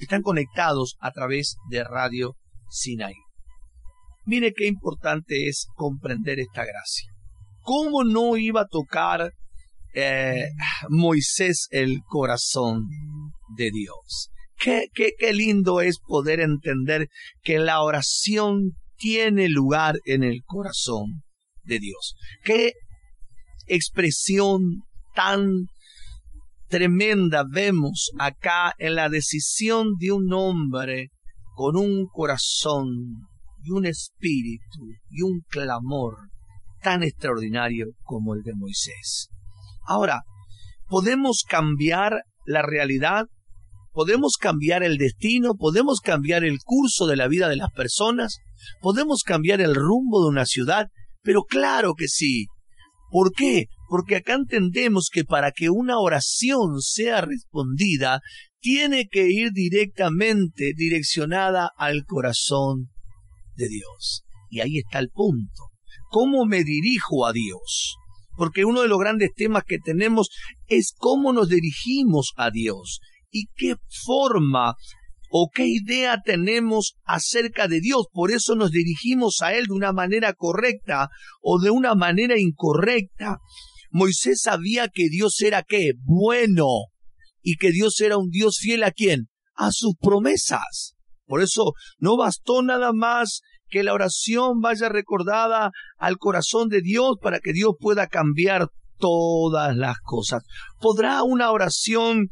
están 0.00 0.22
conectados 0.22 0.96
a 1.00 1.10
través 1.12 1.56
de 1.70 1.84
Radio 1.84 2.36
Sinai. 2.70 3.14
Mire 4.26 4.52
qué 4.52 4.66
importante 4.66 5.48
es 5.48 5.66
comprender 5.74 6.40
esta 6.40 6.64
gracia. 6.64 7.10
¿Cómo 7.62 8.04
no 8.04 8.36
iba 8.36 8.62
a 8.62 8.68
tocar 8.68 9.32
eh, 9.94 10.48
Moisés 10.88 11.68
el 11.70 12.00
corazón 12.06 12.86
de 13.56 13.70
Dios? 13.70 14.30
Qué, 14.58 14.88
qué, 14.94 15.12
qué 15.18 15.32
lindo 15.32 15.80
es 15.80 15.98
poder 15.98 16.40
entender 16.40 17.08
que 17.42 17.58
la 17.58 17.82
oración 17.82 18.72
tiene 18.96 19.48
lugar 19.48 19.98
en 20.04 20.22
el 20.22 20.42
corazón 20.44 21.22
de 21.64 21.78
Dios. 21.80 22.14
Qué 22.44 22.74
expresión 23.66 24.82
tan 25.14 25.66
tremenda 26.70 27.44
vemos 27.48 28.10
acá 28.18 28.74
en 28.78 28.94
la 28.94 29.08
decisión 29.08 29.96
de 29.98 30.12
un 30.12 30.32
hombre 30.32 31.10
con 31.54 31.76
un 31.76 32.06
corazón 32.06 32.86
y 33.62 33.70
un 33.72 33.84
espíritu 33.84 34.86
y 35.10 35.22
un 35.22 35.40
clamor 35.48 36.16
tan 36.82 37.02
extraordinario 37.02 37.88
como 38.02 38.34
el 38.34 38.42
de 38.42 38.54
Moisés. 38.54 39.28
Ahora, 39.86 40.22
¿podemos 40.88 41.44
cambiar 41.46 42.22
la 42.46 42.62
realidad? 42.62 43.26
podemos 43.92 44.36
cambiar 44.40 44.82
el 44.82 44.96
destino, 44.96 45.54
podemos 45.54 46.00
cambiar 46.00 46.44
el 46.44 46.58
curso 46.64 47.06
de 47.06 47.16
la 47.16 47.28
vida 47.28 47.48
de 47.48 47.56
las 47.56 47.70
personas, 47.72 48.38
podemos 48.80 49.22
cambiar 49.24 49.60
el 49.60 49.74
rumbo 49.74 50.22
de 50.22 50.28
una 50.28 50.46
ciudad, 50.46 50.86
pero 51.22 51.42
claro 51.42 51.94
que 51.94 52.08
sí. 52.08 52.46
¿Por 53.10 53.32
qué? 53.32 53.66
Porque 53.90 54.14
acá 54.14 54.34
entendemos 54.34 55.08
que 55.12 55.24
para 55.24 55.50
que 55.50 55.68
una 55.68 55.98
oración 55.98 56.80
sea 56.80 57.22
respondida, 57.22 58.20
tiene 58.60 59.08
que 59.10 59.26
ir 59.28 59.50
directamente 59.50 60.74
direccionada 60.76 61.72
al 61.76 62.04
corazón 62.04 62.90
de 63.56 63.68
Dios. 63.68 64.22
Y 64.48 64.60
ahí 64.60 64.78
está 64.78 65.00
el 65.00 65.08
punto. 65.10 65.70
¿Cómo 66.08 66.46
me 66.46 66.62
dirijo 66.62 67.26
a 67.26 67.32
Dios? 67.32 67.96
Porque 68.36 68.64
uno 68.64 68.82
de 68.82 68.88
los 68.88 69.00
grandes 69.00 69.30
temas 69.34 69.64
que 69.66 69.78
tenemos 69.78 70.28
es 70.68 70.94
cómo 70.96 71.32
nos 71.32 71.48
dirigimos 71.48 72.30
a 72.36 72.52
Dios 72.52 73.00
y 73.32 73.46
qué 73.56 73.74
forma 74.06 74.76
o 75.32 75.50
qué 75.52 75.64
idea 75.66 76.20
tenemos 76.24 76.94
acerca 77.02 77.66
de 77.66 77.80
Dios. 77.80 78.06
Por 78.12 78.30
eso 78.30 78.54
nos 78.54 78.70
dirigimos 78.70 79.38
a 79.42 79.52
Él 79.52 79.66
de 79.66 79.74
una 79.74 79.92
manera 79.92 80.32
correcta 80.32 81.08
o 81.42 81.58
de 81.58 81.70
una 81.70 81.96
manera 81.96 82.38
incorrecta. 82.38 83.38
Moisés 83.90 84.42
sabía 84.42 84.88
que 84.88 85.08
Dios 85.08 85.40
era 85.42 85.62
qué? 85.62 85.92
Bueno. 86.02 86.66
Y 87.42 87.56
que 87.56 87.72
Dios 87.72 88.00
era 88.00 88.18
un 88.18 88.30
Dios 88.30 88.58
fiel 88.60 88.82
a 88.84 88.90
quién? 88.90 89.28
A 89.54 89.72
sus 89.72 89.94
promesas. 90.00 90.94
Por 91.26 91.42
eso 91.42 91.72
no 91.98 92.16
bastó 92.16 92.62
nada 92.62 92.92
más 92.92 93.40
que 93.68 93.84
la 93.84 93.94
oración 93.94 94.60
vaya 94.60 94.88
recordada 94.88 95.70
al 95.96 96.18
corazón 96.18 96.68
de 96.68 96.82
Dios 96.82 97.16
para 97.22 97.40
que 97.40 97.52
Dios 97.52 97.72
pueda 97.78 98.08
cambiar 98.08 98.68
todas 98.98 99.76
las 99.76 99.96
cosas. 100.02 100.42
¿Podrá 100.80 101.22
una 101.22 101.50
oración 101.52 102.30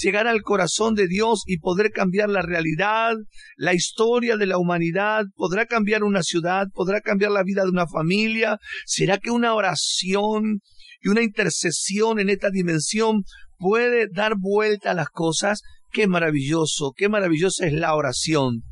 llegar 0.00 0.26
al 0.26 0.42
corazón 0.42 0.94
de 0.94 1.06
Dios 1.06 1.42
y 1.46 1.58
poder 1.58 1.90
cambiar 1.90 2.28
la 2.28 2.42
realidad, 2.42 3.14
la 3.56 3.74
historia 3.74 4.36
de 4.36 4.46
la 4.46 4.58
humanidad, 4.58 5.24
podrá 5.36 5.66
cambiar 5.66 6.02
una 6.02 6.22
ciudad, 6.22 6.66
podrá 6.72 7.00
cambiar 7.00 7.32
la 7.32 7.42
vida 7.42 7.64
de 7.64 7.70
una 7.70 7.86
familia. 7.86 8.58
¿Será 8.86 9.18
que 9.18 9.30
una 9.30 9.54
oración 9.54 10.60
y 11.00 11.08
una 11.08 11.22
intercesión 11.22 12.20
en 12.20 12.30
esta 12.30 12.50
dimensión 12.50 13.24
puede 13.58 14.08
dar 14.08 14.34
vuelta 14.38 14.92
a 14.92 14.94
las 14.94 15.08
cosas? 15.08 15.62
Qué 15.92 16.06
maravilloso, 16.06 16.92
qué 16.96 17.08
maravillosa 17.08 17.66
es 17.66 17.72
la 17.72 17.94
oración. 17.94 18.62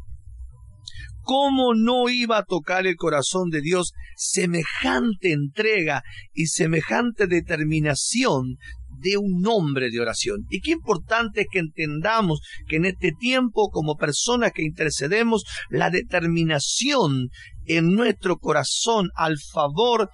¿Cómo 1.22 1.74
no 1.74 2.08
iba 2.08 2.38
a 2.38 2.44
tocar 2.44 2.86
el 2.86 2.96
corazón 2.96 3.50
de 3.50 3.60
Dios 3.60 3.92
semejante 4.16 5.32
entrega 5.32 6.02
y 6.32 6.46
semejante 6.46 7.26
determinación 7.26 8.56
de 9.00 9.16
un 9.16 9.46
hombre 9.46 9.90
de 9.90 10.00
oración. 10.00 10.46
Y 10.50 10.60
qué 10.60 10.72
importante 10.72 11.42
es 11.42 11.46
que 11.50 11.60
entendamos 11.60 12.40
que 12.66 12.76
en 12.76 12.86
este 12.86 13.12
tiempo, 13.12 13.70
como 13.70 13.96
personas 13.96 14.52
que 14.52 14.62
intercedemos, 14.62 15.44
la 15.70 15.90
determinación 15.90 17.28
en 17.66 17.94
nuestro 17.94 18.38
corazón 18.38 19.10
al 19.14 19.38
favor 19.38 20.10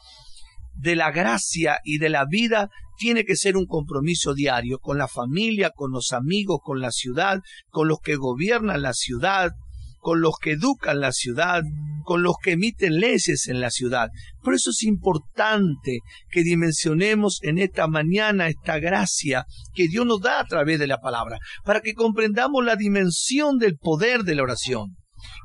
de 0.74 0.96
la 0.96 1.10
gracia 1.10 1.78
y 1.84 1.98
de 1.98 2.08
la 2.08 2.24
vida 2.26 2.68
tiene 2.96 3.24
que 3.24 3.36
ser 3.36 3.56
un 3.56 3.66
compromiso 3.66 4.34
diario 4.34 4.78
con 4.78 4.98
la 4.98 5.08
familia, 5.08 5.70
con 5.74 5.90
los 5.90 6.12
amigos, 6.12 6.60
con 6.62 6.80
la 6.80 6.90
ciudad, 6.90 7.40
con 7.70 7.88
los 7.88 7.98
que 8.00 8.16
gobiernan 8.16 8.82
la 8.82 8.92
ciudad, 8.92 9.50
con 10.04 10.20
los 10.20 10.34
que 10.40 10.52
educan 10.52 11.00
la 11.00 11.12
ciudad, 11.12 11.62
con 12.04 12.22
los 12.22 12.36
que 12.42 12.52
emiten 12.52 13.00
leyes 13.00 13.48
en 13.48 13.60
la 13.60 13.70
ciudad. 13.70 14.10
Por 14.42 14.54
eso 14.54 14.70
es 14.70 14.82
importante 14.82 16.00
que 16.30 16.42
dimensionemos 16.42 17.38
en 17.42 17.56
esta 17.58 17.88
mañana 17.88 18.48
esta 18.48 18.78
gracia 18.78 19.46
que 19.72 19.88
Dios 19.88 20.04
nos 20.04 20.20
da 20.20 20.40
a 20.40 20.44
través 20.44 20.78
de 20.78 20.86
la 20.86 21.00
palabra, 21.00 21.38
para 21.64 21.80
que 21.80 21.94
comprendamos 21.94 22.62
la 22.62 22.76
dimensión 22.76 23.56
del 23.56 23.78
poder 23.78 24.24
de 24.24 24.34
la 24.34 24.42
oración. 24.42 24.94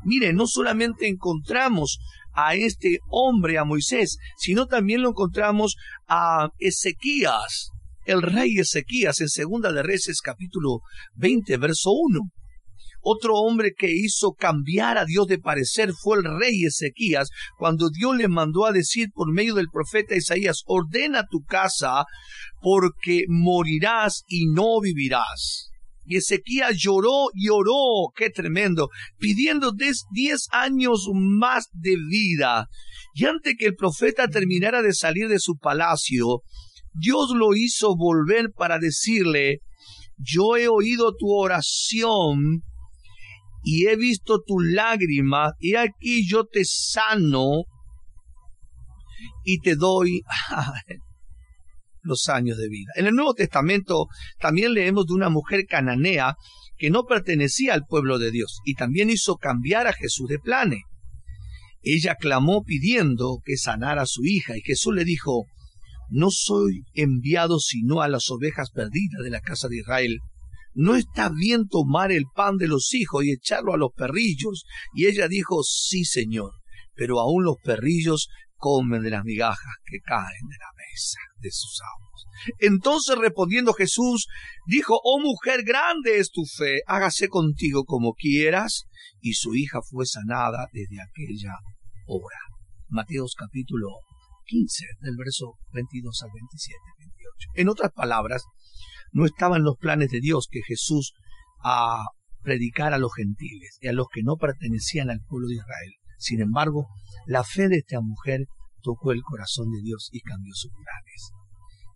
Mire, 0.04 0.34
no 0.34 0.46
solamente 0.46 1.08
encontramos 1.08 2.00
a 2.47 2.56
este 2.56 2.99
hombre, 3.10 3.58
a 3.58 3.63
Moisés, 3.63 4.17
sino 4.38 4.67
también 4.67 5.02
lo 5.02 5.10
encontramos 5.10 5.75
a 6.08 6.49
Ezequías, 6.60 7.71
el 8.06 8.21
rey 8.21 8.58
Ezequías 8.58 9.19
en 9.21 9.30
Segunda 9.30 9.71
de 9.71 9.84
Reyes 9.84 10.21
capítulo 10.23 10.80
20, 11.15 11.58
verso 11.58 11.91
1. 11.91 12.19
Otro 13.02 13.36
hombre 13.36 13.71
que 13.78 13.91
hizo 13.91 14.34
cambiar 14.34 14.97
a 14.97 15.06
Dios 15.06 15.28
de 15.28 15.39
parecer 15.39 15.93
fue 15.93 16.17
el 16.17 16.23
rey 16.23 16.65
Ezequías, 16.65 17.30
cuando 17.58 17.89
Dios 17.89 18.15
le 18.17 18.28
mandó 18.28 18.65
a 18.65 18.71
decir 18.71 19.10
por 19.13 19.32
medio 19.32 19.56
del 19.56 19.69
profeta 19.71 20.15
Isaías, 20.15 20.63
ordena 20.65 21.25
tu 21.30 21.43
casa 21.43 22.04
porque 22.62 23.23
morirás 23.28 24.23
y 24.28 24.47
no 24.47 24.80
vivirás. 24.82 25.69
Y 26.10 26.17
Ezequías 26.17 26.76
lloró 26.76 27.28
y 27.36 27.50
oró, 27.50 28.12
qué 28.15 28.32
tremendo, 28.32 28.89
pidiendo 29.19 29.72
diez 29.72 30.48
años 30.52 31.08
más 31.13 31.67
de 31.72 31.98
vida. 32.10 32.67
Y 33.13 33.26
antes 33.26 33.54
que 33.60 33.67
el 33.67 33.76
profeta 33.76 34.28
terminara 34.28 34.82
de 34.82 34.93
salir 34.93 35.28
de 35.28 35.38
su 35.38 35.58
palacio, 35.58 36.41
Dios 36.93 37.30
lo 37.36 37.56
hizo 37.56 37.95
volver 37.95 38.52
para 38.56 38.80
decirle, 38.80 39.60
yo 40.17 40.58
he 40.58 40.67
oído 40.67 41.13
tu 41.15 41.32
oración 41.32 42.63
y 43.63 43.86
he 43.86 43.95
visto 43.95 44.39
tus 44.43 44.63
lágrimas, 44.65 45.52
y 45.60 45.76
aquí 45.76 46.28
yo 46.28 46.45
te 46.45 46.65
sano 46.65 47.65
y 49.43 49.60
te 49.60 49.76
doy 49.76 50.24
los 52.01 52.29
años 52.29 52.57
de 52.57 52.69
vida. 52.69 52.91
En 52.95 53.05
el 53.07 53.15
Nuevo 53.15 53.33
Testamento 53.33 54.07
también 54.39 54.73
leemos 54.73 55.05
de 55.07 55.13
una 55.13 55.29
mujer 55.29 55.65
cananea 55.67 56.35
que 56.77 56.89
no 56.89 57.03
pertenecía 57.03 57.73
al 57.73 57.85
pueblo 57.85 58.19
de 58.19 58.31
Dios 58.31 58.59
y 58.65 58.75
también 58.75 59.09
hizo 59.09 59.35
cambiar 59.35 59.88
a 59.88 59.93
Jesús 59.93 60.27
de 60.29 60.39
planes. 60.39 60.81
Ella 61.81 62.15
clamó 62.15 62.63
pidiendo 62.63 63.39
que 63.43 63.57
sanara 63.57 64.03
a 64.03 64.07
su 64.07 64.25
hija 64.25 64.57
y 64.57 64.62
Jesús 64.62 64.93
le 64.95 65.05
dijo, 65.05 65.45
no 66.09 66.29
soy 66.31 66.83
enviado 66.93 67.59
sino 67.59 68.01
a 68.01 68.07
las 68.07 68.29
ovejas 68.29 68.71
perdidas 68.71 69.23
de 69.23 69.29
la 69.29 69.41
casa 69.41 69.67
de 69.67 69.77
Israel. 69.77 70.19
¿no 70.73 70.95
está 70.95 71.29
bien 71.29 71.67
tomar 71.67 72.12
el 72.12 72.25
pan 72.33 72.57
de 72.57 72.67
los 72.67 72.93
hijos 72.93 73.25
y 73.25 73.31
echarlo 73.31 73.73
a 73.73 73.77
los 73.77 73.91
perrillos? 73.95 74.63
Y 74.93 75.07
ella 75.07 75.27
dijo, 75.27 75.62
sí, 75.63 76.05
señor, 76.05 76.51
pero 76.95 77.19
aún 77.19 77.43
los 77.43 77.57
perrillos 77.63 78.29
comen 78.55 79.01
de 79.01 79.09
las 79.09 79.23
migajas 79.23 79.75
que 79.85 79.99
caen 79.99 80.47
de 80.47 80.57
la 80.57 80.71
mesa 80.77 81.19
de 81.39 81.52
sus. 81.52 81.82
Entonces 82.60 83.17
respondiendo 83.17 83.73
Jesús, 83.73 84.28
dijo, 84.65 84.99
oh 85.04 85.19
mujer, 85.19 85.63
grande 85.63 86.19
es 86.19 86.32
tu 86.32 86.45
fe, 86.45 86.82
hágase 86.88 87.28
contigo 87.28 87.86
como 87.86 88.13
quieras. 88.13 88.86
Y 89.21 89.34
su 89.34 89.56
hija 89.56 89.80
fue 89.82 90.06
sanada 90.06 90.67
desde 90.71 91.02
aquella 91.02 91.54
hora. 92.06 92.38
Mateos 92.88 93.36
capítulo 93.38 93.88
15, 94.45 94.86
del 95.02 95.17
verso 95.17 95.56
22 95.73 96.21
al 96.23 96.30
27, 96.34 96.80
28. 96.97 97.49
En 97.56 97.69
otras 97.69 97.91
palabras, 97.91 98.43
no 99.12 99.25
estaba 99.25 99.58
en 99.58 99.63
los 99.63 99.78
planes 99.78 100.10
de 100.10 100.21
Dios 100.21 100.47
que 100.49 100.62
Jesús 100.65 101.13
a 101.62 102.06
predicar 102.41 102.93
a 102.93 102.97
los 102.97 103.13
gentiles 103.13 103.78
y 103.82 103.89
a 103.89 103.93
los 103.93 104.08
que 104.12 104.23
no 104.23 104.38
pertenecían 104.38 105.10
al 105.10 105.19
pueblo 105.28 105.47
de 105.47 105.56
Israel. 105.56 105.93
Sin 106.17 106.41
embargo, 106.41 106.88
la 107.25 107.43
fe 107.43 107.67
de 107.67 107.78
esta 107.78 107.99
mujer 108.02 108.45
tocó 108.82 109.12
el 109.12 109.22
corazón 109.22 109.72
de 109.72 109.82
Dios 109.82 110.10
y 110.12 110.22
cambió 110.22 110.54
sus 110.54 110.72
planes. 110.72 111.32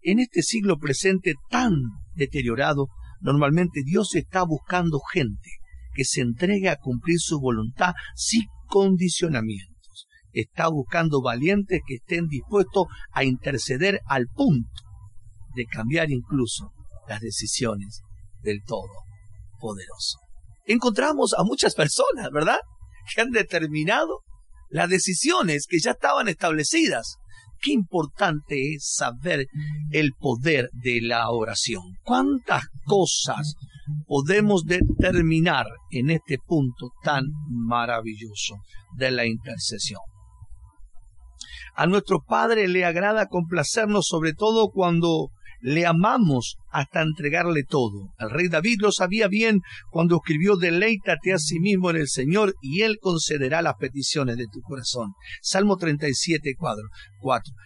En 0.01 0.19
este 0.19 0.41
siglo 0.41 0.77
presente 0.77 1.33
tan 1.49 1.73
deteriorado, 2.13 2.87
normalmente 3.21 3.83
Dios 3.85 4.15
está 4.15 4.43
buscando 4.43 4.99
gente 4.99 5.49
que 5.93 6.03
se 6.03 6.21
entregue 6.21 6.69
a 6.69 6.77
cumplir 6.77 7.19
su 7.19 7.39
voluntad 7.39 7.93
sin 8.15 8.43
condicionamientos. 8.67 10.07
Está 10.31 10.67
buscando 10.67 11.21
valientes 11.21 11.81
que 11.85 11.95
estén 11.95 12.27
dispuestos 12.27 12.87
a 13.11 13.23
interceder 13.23 14.01
al 14.07 14.25
punto 14.27 14.81
de 15.55 15.65
cambiar 15.65 16.11
incluso 16.11 16.71
las 17.07 17.21
decisiones 17.21 18.01
del 18.41 18.61
Todopoderoso. 18.63 20.19
Encontramos 20.65 21.33
a 21.37 21.43
muchas 21.43 21.75
personas, 21.75 22.29
¿verdad? 22.31 22.59
Que 23.13 23.21
han 23.21 23.31
determinado 23.31 24.21
las 24.73 24.89
decisiones 24.89 25.67
que 25.69 25.77
ya 25.79 25.91
estaban 25.91 26.27
establecidas. 26.27 27.17
Qué 27.61 27.71
importante 27.71 28.73
es 28.73 28.91
saber 28.97 29.45
el 29.91 30.13
poder 30.19 30.69
de 30.73 30.99
la 31.01 31.29
oración. 31.29 31.83
¿Cuántas 32.03 32.63
cosas 32.83 33.53
podemos 34.07 34.65
determinar 34.65 35.67
en 35.91 36.09
este 36.09 36.39
punto 36.39 36.89
tan 37.03 37.25
maravilloso 37.49 38.55
de 38.97 39.11
la 39.11 39.27
intercesión? 39.27 40.01
A 41.75 41.85
nuestro 41.85 42.23
Padre 42.23 42.67
le 42.67 42.83
agrada 42.83 43.27
complacernos 43.27 44.07
sobre 44.07 44.33
todo 44.33 44.69
cuando 44.71 45.29
le 45.63 45.85
amamos 45.85 46.57
hasta 46.71 47.01
entregarle 47.01 47.63
todo. 47.63 48.13
El 48.19 48.29
rey 48.31 48.49
David 48.49 48.79
lo 48.81 48.91
sabía 48.91 49.29
bien 49.29 49.61
cuando 49.89 50.17
escribió, 50.17 50.57
deleítate 50.57 51.31
a 51.31 51.37
sí 51.37 51.61
mismo 51.61 51.89
en 51.89 51.95
el 51.95 52.09
Señor 52.09 52.53
y 52.61 52.81
Él 52.81 52.97
concederá 52.99 53.61
las 53.61 53.75
peticiones 53.75 54.35
de 54.35 54.47
tu 54.51 54.59
corazón. 54.59 55.13
Salmo 55.41 55.77
37, 55.77 56.55
4. 56.57 56.83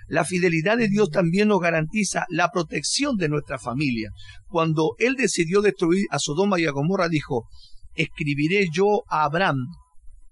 La 0.09 0.25
fidelidad 0.25 0.77
de 0.77 0.89
Dios 0.89 1.09
también 1.09 1.47
nos 1.47 1.59
garantiza 1.59 2.27
la 2.29 2.51
protección 2.51 3.17
de 3.17 3.29
nuestra 3.29 3.57
familia. 3.57 4.11
Cuando 4.45 4.91
Él 4.99 5.15
decidió 5.15 5.63
destruir 5.63 6.05
a 6.11 6.19
Sodoma 6.19 6.59
y 6.59 6.65
a 6.67 6.71
Gomorra, 6.71 7.09
dijo, 7.09 7.47
escribiré 7.95 8.67
yo 8.71 9.05
a 9.09 9.23
Abraham 9.23 9.57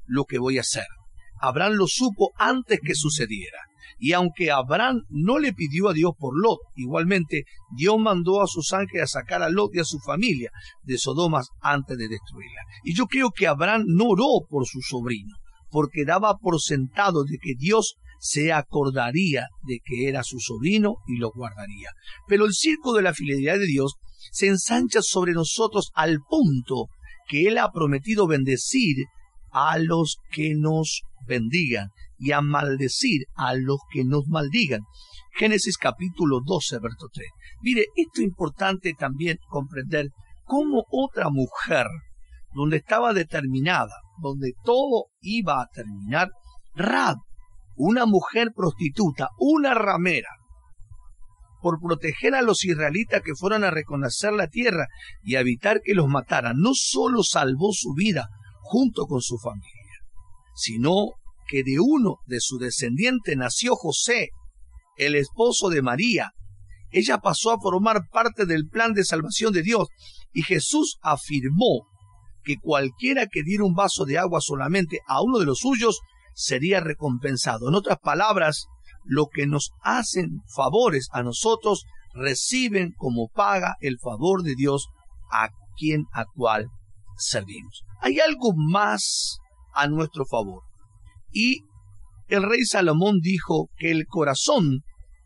lo 0.06 0.26
que 0.26 0.38
voy 0.38 0.60
a 0.60 0.62
hacer. 0.62 0.86
Abraham 1.42 1.74
lo 1.74 1.88
supo 1.88 2.32
antes 2.38 2.80
que 2.80 2.94
sucediera. 2.94 3.58
Y 3.98 4.14
aunque 4.14 4.52
Abraham 4.52 5.04
no 5.10 5.40
le 5.40 5.54
pidió 5.54 5.90
a 5.90 5.94
Dios 5.94 6.12
por 6.18 6.38
Lot, 6.38 6.60
igualmente 6.76 7.46
Dios 7.76 7.98
mandó 7.98 8.42
a 8.42 8.48
sus 8.48 8.74
ángeles 8.74 9.04
a 9.04 9.20
sacar 9.20 9.42
a 9.42 9.50
Lot 9.50 9.76
y 9.76 9.80
a 9.80 9.86
su 9.86 10.00
familia 10.00 10.52
de 10.84 10.98
Sodoma 10.98 11.44
antes 11.62 11.98
de 11.98 12.08
destruirla. 12.08 12.62
Y 12.84 12.94
yo 12.94 13.06
creo 13.08 13.32
que 13.32 13.48
Abraham 13.48 13.84
no 13.88 14.10
oró 14.10 14.46
por 14.50 14.66
su 14.66 14.82
sobrino, 14.82 15.36
porque 15.70 16.06
daba 16.06 16.38
por 16.38 16.60
sentado 16.62 17.24
de 17.24 17.38
que 17.42 17.54
Dios 17.58 17.96
se 18.20 18.52
acordaría 18.54 19.48
de 19.64 19.80
que 19.84 20.08
era 20.08 20.24
su 20.24 20.40
sobrino 20.40 20.96
y 21.08 21.18
lo 21.18 21.32
guardaría. 21.32 21.92
Pero 22.28 22.46
el 22.46 22.54
circo 22.54 22.94
de 22.94 23.02
la 23.02 23.14
fidelidad 23.14 23.60
de 23.60 23.68
Dios 23.68 23.96
se 24.32 24.48
ensancha 24.48 25.02
sobre 25.02 25.34
nosotros 25.34 25.92
al 25.94 26.20
punto 26.28 26.88
que 27.28 27.48
Él 27.48 27.58
ha 27.58 27.72
prometido 27.72 28.28
bendecir 28.28 29.06
a 29.52 29.78
los 29.78 30.18
que 30.32 30.54
nos 30.56 31.04
bendigan 31.28 31.90
y 32.18 32.32
a 32.32 32.42
maldecir 32.42 33.26
a 33.36 33.54
los 33.56 33.80
que 33.92 34.04
nos 34.04 34.28
maldigan. 34.28 34.82
Génesis 35.38 35.78
capítulo 35.78 36.40
12, 36.46 36.80
verso 36.80 37.08
3. 37.12 37.28
Mire, 37.62 37.86
esto 37.96 38.22
es 38.22 38.24
importante 38.24 38.94
también 38.94 39.38
comprender 39.50 40.10
cómo 40.44 40.86
otra 40.90 41.30
mujer, 41.30 41.88
donde 42.54 42.78
estaba 42.78 43.14
determinada, 43.14 43.96
donde 44.22 44.54
todo 44.64 45.08
iba 45.22 45.62
a 45.62 45.68
terminar, 45.74 46.30
Rab, 46.74 47.18
una 47.76 48.06
mujer 48.06 48.52
prostituta, 48.56 49.30
una 49.38 49.74
ramera, 49.74 50.30
por 51.62 51.80
proteger 51.82 52.36
a 52.36 52.42
los 52.42 52.64
israelitas 52.64 53.22
que 53.24 53.34
fueran 53.34 53.64
a 53.64 53.72
reconocer 53.72 54.34
la 54.34 54.48
tierra 54.48 54.88
y 55.24 55.36
evitar 55.36 55.82
que 55.84 55.96
los 55.96 56.08
mataran, 56.08 56.58
no 56.58 56.72
solo 56.74 57.24
salvó 57.24 57.72
su 57.72 57.94
vida 57.94 58.30
junto 58.62 59.08
con 59.08 59.22
su 59.22 59.38
familia, 59.40 60.00
sino 60.54 61.14
que 61.48 61.64
de 61.64 61.78
uno 61.80 62.18
de 62.26 62.40
su 62.40 62.58
descendiente 62.58 63.36
nació 63.36 63.76
José, 63.76 64.30
el 64.98 65.16
esposo 65.16 65.70
de 65.70 65.82
María. 65.82 66.32
Ella 66.92 67.18
pasó 67.18 67.52
a 67.52 67.60
formar 67.60 68.10
parte 68.12 68.46
del 68.46 68.68
plan 68.68 68.94
de 68.94 69.04
salvación 69.04 69.54
de 69.54 69.62
Dios 69.62 69.88
y 70.34 70.44
Jesús 70.44 70.98
afirmó 71.02 71.88
que 72.44 72.58
cualquiera 72.58 73.28
que 73.28 73.44
diera 73.44 73.66
un 73.66 73.74
vaso 73.74 74.06
de 74.06 74.18
agua 74.18 74.40
solamente 74.40 75.00
a 75.08 75.22
uno 75.22 75.40
de 75.40 75.46
los 75.46 75.60
suyos 75.60 76.00
sería 76.34 76.80
recompensado. 76.80 77.70
En 77.70 77.76
otras 77.76 77.98
palabras, 78.00 78.68
lo 79.04 79.28
que 79.28 79.48
nos 79.48 79.72
hacen 79.82 80.42
favores 80.56 81.08
a 81.12 81.24
nosotros 81.24 81.86
reciben 82.14 82.94
como 82.98 83.28
paga 83.28 83.76
el 83.82 83.98
favor 84.00 84.44
de 84.44 84.56
Dios 84.56 84.88
a 85.32 85.50
quien 85.78 86.06
a 86.14 86.26
cual 86.26 86.70
servimos. 87.18 87.84
Hay 88.02 88.20
algo 88.20 88.54
más 88.56 89.40
a 89.74 89.88
nuestro 89.88 90.26
favor. 90.26 90.64
Y 91.36 91.66
el 92.30 92.44
rey 92.44 92.64
Salomón 92.64 93.20
dijo 93.22 93.70
que 93.78 93.92
el 93.92 94.08
corazón 94.08 94.80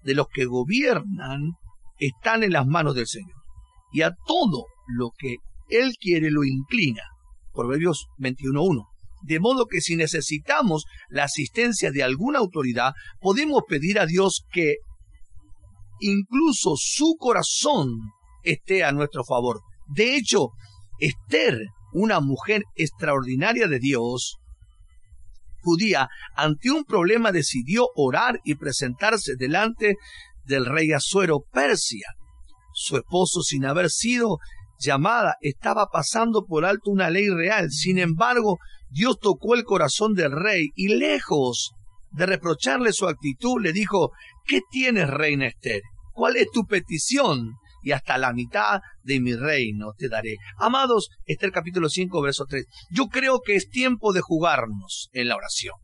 de 0.04 0.16
los 0.16 0.28
que 0.28 0.46
gobiernan 0.46 1.52
están 2.00 2.44
en 2.44 2.52
las 2.52 2.66
manos 2.66 2.96
del 2.96 3.06
Señor. 3.06 3.38
Y 3.94 4.02
a 4.02 4.16
todo 4.26 4.66
lo 4.88 5.12
que 5.16 5.36
Él 5.70 5.94
quiere 6.02 6.32
lo 6.32 6.44
inclina. 6.44 7.04
Proverbios 7.54 8.08
21.1. 8.18 8.88
De 9.22 9.40
modo 9.40 9.68
que 9.68 9.82
si 9.82 9.96
necesitamos 9.96 10.86
la 11.10 11.26
asistencia 11.26 11.92
de 11.92 12.02
alguna 12.02 12.40
autoridad, 12.40 12.94
podemos 13.22 13.62
pedir 13.68 14.00
a 14.00 14.08
Dios 14.08 14.46
que 14.52 14.78
incluso 16.00 16.74
su 16.76 17.18
corazón 17.20 18.00
esté 18.44 18.84
a 18.84 18.94
nuestro 18.94 19.24
favor. 19.24 19.62
De 19.88 20.16
hecho, 20.16 20.50
Esther, 21.00 21.68
una 21.94 22.20
mujer 22.20 22.64
extraordinaria 22.76 23.68
de 23.68 23.78
Dios, 23.78 24.40
judía, 25.62 26.10
ante 26.36 26.72
un 26.72 26.84
problema 26.84 27.32
decidió 27.32 27.88
orar 27.96 28.40
y 28.44 28.56
presentarse 28.56 29.36
delante 29.38 29.98
del 30.46 30.66
rey 30.66 30.92
Azuero 30.92 31.42
Persia. 31.52 32.08
Su 32.74 32.98
esposo, 32.98 33.42
sin 33.42 33.66
haber 33.66 33.90
sido 33.90 34.38
llamada, 34.80 35.36
estaba 35.42 35.88
pasando 35.88 36.46
por 36.46 36.66
alto 36.66 36.92
una 36.92 37.10
ley 37.10 37.30
real. 37.30 37.70
Sin 37.72 38.00
embargo, 38.00 38.58
Dios 38.90 39.20
tocó 39.20 39.56
el 39.56 39.64
corazón 39.64 40.14
del 40.14 40.32
rey 40.32 40.70
y 40.76 40.96
lejos 40.96 41.74
de 42.12 42.26
reprocharle 42.26 42.92
su 42.92 43.08
actitud, 43.08 43.62
le 43.62 43.72
dijo, 43.72 44.12
¿qué 44.46 44.62
tienes, 44.72 45.10
reina 45.10 45.48
Esther? 45.48 45.82
¿Cuál 46.14 46.38
es 46.38 46.50
tu 46.52 46.66
petición? 46.66 47.54
Y 47.82 47.92
hasta 47.92 48.18
la 48.18 48.34
mitad 48.34 48.82
de 49.04 49.20
mi 49.20 49.36
reino 49.36 49.94
te 49.98 50.10
daré. 50.10 50.38
Amados, 50.58 51.10
este 51.26 51.46
es 51.46 51.48
el 51.50 51.54
capítulo 51.54 51.90
5, 51.90 52.22
verso 52.22 52.46
3. 52.48 52.66
Yo 52.92 53.08
creo 53.08 53.42
que 53.42 53.56
es 53.56 53.70
tiempo 53.70 54.14
de 54.14 54.22
jugarnos 54.22 55.10
en 55.14 55.28
la 55.28 55.36
oración. 55.36 55.76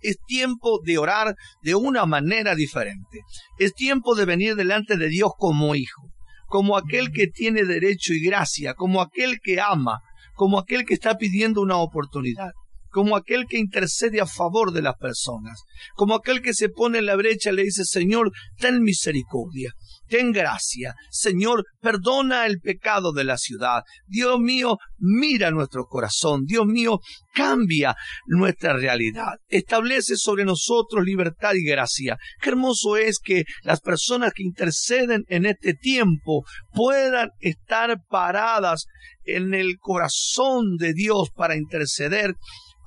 Es 0.00 0.18
tiempo 0.26 0.80
de 0.84 0.98
orar 0.98 1.34
de 1.62 1.74
una 1.74 2.06
manera 2.06 2.54
diferente. 2.54 3.20
Es 3.58 3.74
tiempo 3.74 4.14
de 4.14 4.24
venir 4.24 4.54
delante 4.54 4.96
de 4.96 5.08
Dios 5.08 5.32
como 5.36 5.74
hijo, 5.74 6.02
como 6.46 6.76
aquel 6.76 7.10
que 7.12 7.26
tiene 7.28 7.64
derecho 7.64 8.12
y 8.12 8.24
gracia, 8.24 8.74
como 8.74 9.00
aquel 9.00 9.38
que 9.42 9.60
ama, 9.60 10.00
como 10.34 10.58
aquel 10.58 10.84
que 10.84 10.94
está 10.94 11.16
pidiendo 11.16 11.62
una 11.62 11.78
oportunidad 11.78 12.52
como 12.96 13.14
aquel 13.14 13.44
que 13.46 13.58
intercede 13.58 14.22
a 14.22 14.26
favor 14.26 14.72
de 14.72 14.80
las 14.80 14.96
personas, 14.96 15.60
como 15.96 16.14
aquel 16.14 16.40
que 16.40 16.54
se 16.54 16.70
pone 16.70 16.96
en 16.96 17.04
la 17.04 17.14
brecha 17.14 17.50
y 17.50 17.56
le 17.56 17.64
dice, 17.64 17.84
Señor, 17.84 18.32
ten 18.56 18.80
misericordia, 18.80 19.74
ten 20.08 20.32
gracia, 20.32 20.94
Señor, 21.10 21.66
perdona 21.82 22.46
el 22.46 22.58
pecado 22.58 23.12
de 23.12 23.24
la 23.24 23.36
ciudad, 23.36 23.82
Dios 24.06 24.40
mío, 24.40 24.78
mira 24.96 25.50
nuestro 25.50 25.84
corazón, 25.84 26.46
Dios 26.46 26.64
mío, 26.64 27.00
cambia 27.34 27.94
nuestra 28.24 28.72
realidad, 28.72 29.34
establece 29.48 30.16
sobre 30.16 30.46
nosotros 30.46 31.04
libertad 31.04 31.52
y 31.52 31.68
gracia. 31.68 32.16
Qué 32.40 32.48
hermoso 32.48 32.96
es 32.96 33.18
que 33.22 33.44
las 33.62 33.82
personas 33.82 34.32
que 34.32 34.42
interceden 34.42 35.26
en 35.28 35.44
este 35.44 35.74
tiempo 35.74 36.46
puedan 36.72 37.28
estar 37.40 37.94
paradas 38.08 38.86
en 39.26 39.52
el 39.52 39.76
corazón 39.78 40.76
de 40.78 40.94
Dios 40.94 41.28
para 41.34 41.56
interceder 41.56 42.36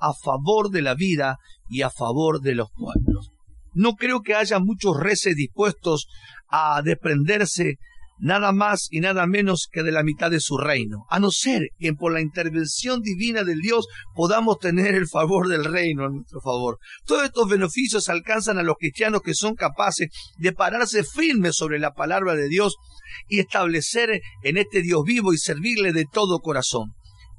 a 0.00 0.12
favor 0.14 0.70
de 0.70 0.82
la 0.82 0.94
vida 0.94 1.38
y 1.68 1.82
a 1.82 1.90
favor 1.90 2.40
de 2.40 2.54
los 2.54 2.68
pueblos. 2.72 3.30
No 3.72 3.94
creo 3.94 4.20
que 4.22 4.34
haya 4.34 4.58
muchos 4.58 4.98
reces 4.98 5.36
dispuestos 5.36 6.06
a 6.48 6.82
desprenderse 6.82 7.76
nada 8.20 8.52
más 8.52 8.88
y 8.90 9.00
nada 9.00 9.26
menos 9.26 9.68
que 9.70 9.82
de 9.82 9.92
la 9.92 10.02
mitad 10.02 10.30
de 10.30 10.40
su 10.40 10.58
reino, 10.58 11.06
a 11.08 11.18
no 11.18 11.30
ser 11.30 11.68
que 11.78 11.92
por 11.94 12.12
la 12.12 12.20
intervención 12.20 13.00
divina 13.00 13.44
del 13.44 13.60
Dios 13.60 13.86
podamos 14.14 14.58
tener 14.58 14.94
el 14.94 15.08
favor 15.08 15.48
del 15.48 15.64
reino 15.64 16.04
a 16.04 16.10
nuestro 16.10 16.40
favor. 16.40 16.78
Todos 17.06 17.24
estos 17.24 17.48
beneficios 17.48 18.08
alcanzan 18.08 18.58
a 18.58 18.62
los 18.62 18.76
cristianos 18.78 19.22
que 19.22 19.34
son 19.34 19.54
capaces 19.54 20.08
de 20.38 20.52
pararse 20.52 21.02
firmes 21.02 21.56
sobre 21.56 21.78
la 21.78 21.92
palabra 21.92 22.34
de 22.34 22.48
Dios 22.48 22.76
y 23.26 23.40
establecer 23.40 24.20
en 24.42 24.56
este 24.58 24.82
Dios 24.82 25.02
vivo 25.04 25.32
y 25.32 25.38
servirle 25.38 25.92
de 25.92 26.04
todo 26.04 26.40
corazón. 26.40 26.92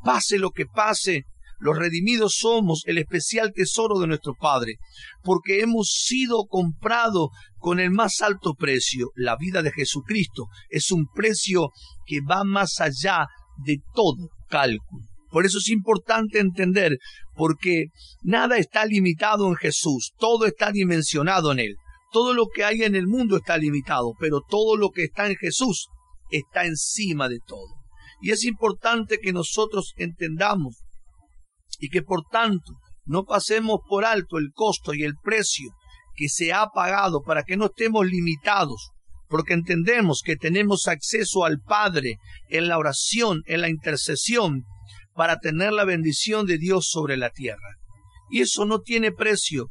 Pase 0.03 0.39
lo 0.39 0.49
que 0.49 0.66
pase, 0.66 1.26
los 1.62 1.78
redimidos 1.78 2.38
somos 2.39 2.82
el 2.88 2.97
especial 2.97 3.53
tesoro 3.53 3.99
de 3.99 4.07
nuestro 4.07 4.34
Padre, 4.34 4.78
porque 5.24 5.62
hemos 5.62 5.91
sido 5.91 6.45
comprados 6.49 7.30
con 7.59 7.80
el 7.80 7.91
más 7.91 8.22
alto 8.22 8.55
precio. 8.55 9.12
La 9.16 9.38
vida 9.38 9.62
de 9.62 9.72
Jesucristo 9.72 10.47
es 10.70 10.91
un 10.91 11.05
precio 11.05 11.70
que 12.05 12.20
va 12.22 12.43
más 12.43 12.82
allá 12.82 13.28
de 13.64 13.78
todo 13.93 14.30
cálculo. 14.49 15.05
Por 15.30 15.45
eso 15.45 15.59
es 15.59 15.70
importante 15.70 16.39
entender, 16.39 16.97
porque 17.36 17.86
nada 18.24 18.57
está 18.57 18.84
limitado 18.86 19.47
en 19.47 19.55
Jesús, 19.55 20.14
todo 20.18 20.47
está 20.47 20.72
dimensionado 20.72 21.51
en 21.51 21.59
Él. 21.59 21.76
Todo 22.12 22.34
lo 22.34 22.47
que 22.47 22.66
hay 22.66 22.82
en 22.82 22.95
el 22.95 23.07
mundo 23.07 23.38
está 23.38 23.57
limitado, 23.57 24.14
pero 24.20 24.41
todo 24.41 24.76
lo 24.76 24.89
que 24.89 25.03
está 25.03 25.28
en 25.28 25.36
Jesús 25.36 25.88
está 26.32 26.66
encima 26.66 27.30
de 27.30 27.38
todo. 27.45 27.76
Y 28.20 28.32
es 28.32 28.43
importante 28.45 29.20
que 29.20 29.32
nosotros 29.32 29.93
entendamos 29.95 30.82
y 31.82 31.89
que 31.89 32.03
por 32.03 32.23
tanto 32.32 32.75
no 33.05 33.25
pasemos 33.25 33.79
por 33.89 34.05
alto 34.05 34.38
el 34.38 34.51
costo 34.53 34.93
y 34.93 35.03
el 35.03 35.15
precio 35.21 35.71
que 36.15 36.29
se 36.29 36.53
ha 36.53 36.67
pagado 36.67 37.23
para 37.23 37.43
que 37.43 37.57
no 37.57 37.65
estemos 37.65 38.05
limitados, 38.05 38.91
porque 39.27 39.53
entendemos 39.53 40.21
que 40.23 40.36
tenemos 40.36 40.88
acceso 40.88 41.43
al 41.43 41.59
Padre 41.59 42.17
en 42.49 42.67
la 42.67 42.77
oración, 42.77 43.41
en 43.47 43.61
la 43.61 43.69
intercesión, 43.69 44.63
para 45.15 45.39
tener 45.39 45.73
la 45.73 45.84
bendición 45.84 46.45
de 46.45 46.57
Dios 46.57 46.88
sobre 46.89 47.17
la 47.17 47.32
tierra. 47.32 47.77
Y 48.29 48.41
eso 48.41 48.65
no 48.65 48.79
tiene 48.79 49.11
precio. 49.11 49.69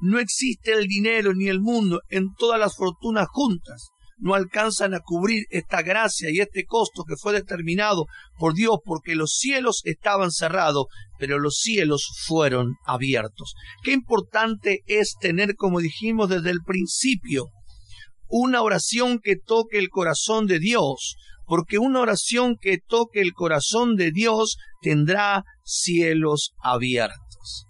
No 0.00 0.18
existe 0.18 0.72
el 0.72 0.88
dinero 0.88 1.34
ni 1.34 1.48
el 1.48 1.60
mundo 1.60 2.00
en 2.08 2.34
todas 2.34 2.58
las 2.58 2.74
fortunas 2.74 3.28
juntas. 3.30 3.91
No 4.22 4.34
alcanzan 4.34 4.94
a 4.94 5.00
cubrir 5.00 5.46
esta 5.50 5.82
gracia 5.82 6.30
y 6.30 6.38
este 6.38 6.64
costo 6.64 7.02
que 7.02 7.16
fue 7.16 7.32
determinado 7.32 8.06
por 8.38 8.54
Dios 8.54 8.76
porque 8.84 9.16
los 9.16 9.32
cielos 9.32 9.82
estaban 9.84 10.30
cerrados, 10.30 10.86
pero 11.18 11.40
los 11.40 11.56
cielos 11.56 12.08
fueron 12.24 12.76
abiertos. 12.86 13.54
Qué 13.82 13.90
importante 13.90 14.82
es 14.86 15.16
tener, 15.20 15.56
como 15.56 15.80
dijimos 15.80 16.28
desde 16.28 16.50
el 16.50 16.60
principio, 16.64 17.46
una 18.28 18.62
oración 18.62 19.18
que 19.18 19.34
toque 19.36 19.78
el 19.78 19.88
corazón 19.88 20.46
de 20.46 20.60
Dios, 20.60 21.16
porque 21.44 21.78
una 21.78 22.00
oración 22.00 22.56
que 22.60 22.78
toque 22.78 23.20
el 23.20 23.32
corazón 23.32 23.96
de 23.96 24.12
Dios 24.12 24.56
tendrá 24.82 25.42
cielos 25.64 26.52
abiertos. 26.62 27.66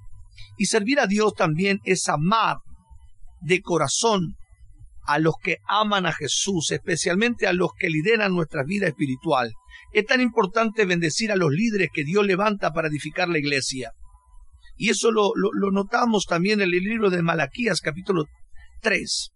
Y 0.58 0.66
servir 0.66 1.00
a 1.00 1.06
Dios 1.06 1.32
también 1.32 1.78
es 1.84 2.10
amar 2.10 2.58
de 3.40 3.62
corazón 3.62 4.36
a 5.06 5.18
los 5.18 5.34
que 5.42 5.58
aman 5.66 6.06
a 6.06 6.12
Jesús, 6.12 6.70
especialmente 6.70 7.46
a 7.46 7.52
los 7.52 7.70
que 7.78 7.88
lideran 7.88 8.34
nuestra 8.34 8.62
vida 8.64 8.86
espiritual. 8.86 9.52
Es 9.92 10.06
tan 10.06 10.20
importante 10.20 10.84
bendecir 10.84 11.32
a 11.32 11.36
los 11.36 11.50
líderes 11.50 11.88
que 11.92 12.04
Dios 12.04 12.24
levanta 12.24 12.72
para 12.72 12.88
edificar 12.88 13.28
la 13.28 13.38
iglesia. 13.38 13.92
Y 14.76 14.90
eso 14.90 15.10
lo, 15.10 15.32
notamos 15.70 16.26
también 16.26 16.60
en 16.60 16.72
el 16.72 16.82
libro 16.82 17.10
de 17.10 17.22
Malaquías 17.22 17.80
capítulo 17.80 18.24
3. 18.80 19.30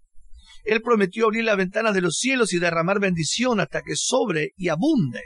Él 0.64 0.82
prometió 0.82 1.26
abrir 1.26 1.44
la 1.44 1.54
ventana 1.54 1.92
de 1.92 2.00
los 2.00 2.16
cielos 2.16 2.52
y 2.52 2.58
derramar 2.58 2.98
bendición 2.98 3.60
hasta 3.60 3.82
que 3.82 3.94
sobre 3.96 4.50
y 4.56 4.68
abunde. 4.68 5.20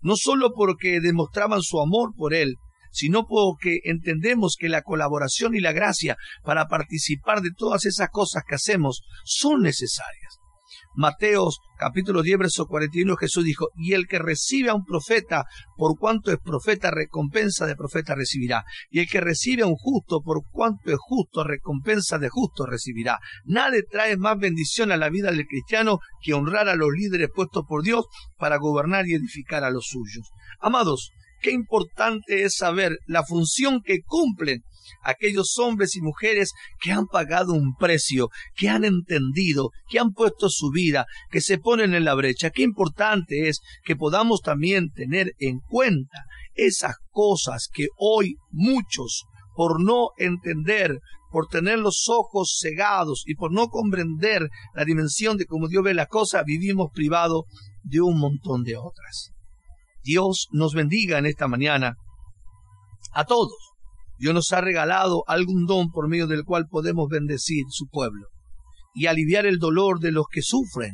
No 0.00 0.16
solo 0.16 0.52
porque 0.54 1.00
demostraban 1.00 1.62
su 1.62 1.80
amor 1.80 2.10
por 2.16 2.34
Él, 2.34 2.56
sino 2.90 3.26
porque 3.26 3.80
entendemos 3.84 4.56
que 4.58 4.68
la 4.68 4.82
colaboración 4.82 5.54
y 5.54 5.60
la 5.60 5.72
gracia 5.72 6.16
para 6.42 6.68
participar 6.68 7.40
de 7.40 7.50
todas 7.56 7.86
esas 7.86 8.08
cosas 8.10 8.42
que 8.46 8.54
hacemos 8.54 9.02
son 9.24 9.62
necesarias. 9.62 10.38
Mateos 10.94 11.60
capítulo 11.78 12.22
10 12.22 12.38
verso 12.38 12.66
41 12.66 13.16
Jesús 13.16 13.44
dijo, 13.44 13.68
y 13.76 13.92
el 13.92 14.08
que 14.08 14.18
recibe 14.18 14.70
a 14.70 14.74
un 14.74 14.84
profeta 14.84 15.44
por 15.76 15.96
cuanto 15.96 16.32
es 16.32 16.38
profeta, 16.38 16.90
recompensa 16.90 17.66
de 17.66 17.76
profeta 17.76 18.16
recibirá. 18.16 18.64
Y 18.90 18.98
el 18.98 19.08
que 19.08 19.20
recibe 19.20 19.62
a 19.62 19.66
un 19.66 19.76
justo 19.76 20.20
por 20.22 20.42
cuanto 20.50 20.90
es 20.90 20.98
justo, 20.98 21.44
recompensa 21.44 22.18
de 22.18 22.28
justo 22.28 22.66
recibirá. 22.66 23.20
Nadie 23.44 23.84
trae 23.88 24.16
más 24.16 24.38
bendición 24.38 24.90
a 24.90 24.96
la 24.96 25.08
vida 25.08 25.30
del 25.30 25.46
cristiano 25.46 26.00
que 26.20 26.34
honrar 26.34 26.68
a 26.68 26.74
los 26.74 26.90
líderes 26.90 27.28
puestos 27.32 27.64
por 27.68 27.84
Dios 27.84 28.06
para 28.36 28.56
gobernar 28.56 29.06
y 29.06 29.14
edificar 29.14 29.62
a 29.62 29.70
los 29.70 29.86
suyos. 29.86 30.30
Amados, 30.58 31.12
Qué 31.40 31.52
importante 31.52 32.42
es 32.42 32.56
saber 32.56 32.98
la 33.06 33.24
función 33.24 33.80
que 33.82 34.00
cumplen 34.04 34.62
aquellos 35.02 35.58
hombres 35.58 35.96
y 35.96 36.00
mujeres 36.00 36.52
que 36.80 36.92
han 36.92 37.06
pagado 37.06 37.52
un 37.52 37.74
precio, 37.76 38.28
que 38.54 38.68
han 38.68 38.84
entendido, 38.84 39.70
que 39.88 39.98
han 39.98 40.12
puesto 40.12 40.48
su 40.48 40.70
vida, 40.70 41.06
que 41.30 41.40
se 41.40 41.58
ponen 41.58 41.94
en 41.94 42.04
la 42.04 42.14
brecha. 42.14 42.50
Qué 42.50 42.62
importante 42.62 43.48
es 43.48 43.60
que 43.84 43.96
podamos 43.96 44.40
también 44.40 44.90
tener 44.90 45.34
en 45.38 45.60
cuenta 45.60 46.24
esas 46.54 46.96
cosas 47.10 47.68
que 47.72 47.88
hoy 47.96 48.36
muchos, 48.50 49.24
por 49.54 49.82
no 49.82 50.10
entender, 50.16 50.98
por 51.30 51.46
tener 51.46 51.78
los 51.78 52.08
ojos 52.08 52.58
cegados 52.60 53.22
y 53.26 53.34
por 53.34 53.52
no 53.52 53.68
comprender 53.68 54.48
la 54.74 54.84
dimensión 54.84 55.36
de 55.36 55.46
cómo 55.46 55.68
Dios 55.68 55.84
ve 55.84 55.94
la 55.94 56.06
cosa, 56.06 56.42
vivimos 56.42 56.90
privados 56.92 57.42
de 57.82 58.00
un 58.00 58.18
montón 58.18 58.64
de 58.64 58.76
otras. 58.76 59.32
Dios 60.08 60.48
nos 60.52 60.72
bendiga 60.72 61.18
en 61.18 61.26
esta 61.26 61.48
mañana 61.48 61.98
a 63.12 63.26
todos. 63.26 63.74
Dios 64.16 64.32
nos 64.32 64.50
ha 64.54 64.62
regalado 64.62 65.22
algún 65.26 65.66
don 65.66 65.90
por 65.90 66.08
medio 66.08 66.26
del 66.26 66.44
cual 66.44 66.66
podemos 66.66 67.10
bendecir 67.10 67.66
su 67.68 67.88
pueblo 67.88 68.28
y 68.94 69.04
aliviar 69.04 69.44
el 69.44 69.58
dolor 69.58 70.00
de 70.00 70.12
los 70.12 70.24
que 70.32 70.40
sufren. 70.40 70.92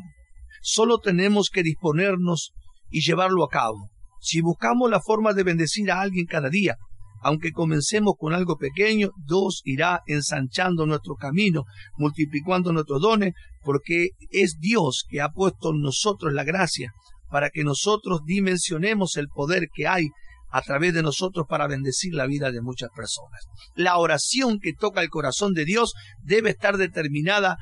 Solo 0.63 0.99
tenemos 0.99 1.49
que 1.49 1.63
disponernos 1.63 2.51
y 2.91 3.03
llevarlo 3.03 3.45
a 3.45 3.49
cabo. 3.49 3.89
Si 4.21 4.41
buscamos 4.41 4.91
la 4.91 5.01
forma 5.01 5.33
de 5.33 5.45
bendecir 5.45 5.93
a 5.93 6.01
alguien 6.01 6.27
cada 6.27 6.51
día, 6.51 6.75
aunque 7.23 7.53
comencemos 7.53 8.15
con 8.19 8.35
algo 8.35 8.57
pequeño, 8.57 9.11
Dios 9.29 9.63
irá 9.65 10.03
ensanchando 10.09 10.87
nuestro 10.87 11.15
camino, 11.15 11.63
multiplicando 11.99 12.73
nuestros 12.73 13.01
dones, 13.01 13.33
porque 13.63 14.09
es 14.33 14.57
Dios 14.59 15.05
que 15.09 15.21
ha 15.21 15.29
puesto 15.29 15.71
en 15.71 15.83
nosotros 15.83 16.33
la 16.33 16.43
gracia 16.43 16.93
para 17.35 17.51
que 17.51 17.65
nosotros 17.65 18.21
dimensionemos 18.25 19.17
el 19.17 19.27
poder 19.27 19.67
que 19.75 19.89
hay 19.89 20.11
a 20.53 20.63
través 20.63 20.95
de 20.95 21.03
nosotros 21.03 21.47
para 21.49 21.67
bendecir 21.67 22.15
la 22.15 22.27
vida 22.27 22.53
de 22.53 22.61
muchas 22.61 22.91
personas. 22.95 23.41
La 23.75 23.97
oración 23.97 24.61
que 24.61 24.73
toca 24.73 25.01
el 25.01 25.09
corazón 25.09 25.53
de 25.53 25.65
Dios 25.65 25.95
debe 26.23 26.51
estar 26.51 26.77
determinada 26.77 27.57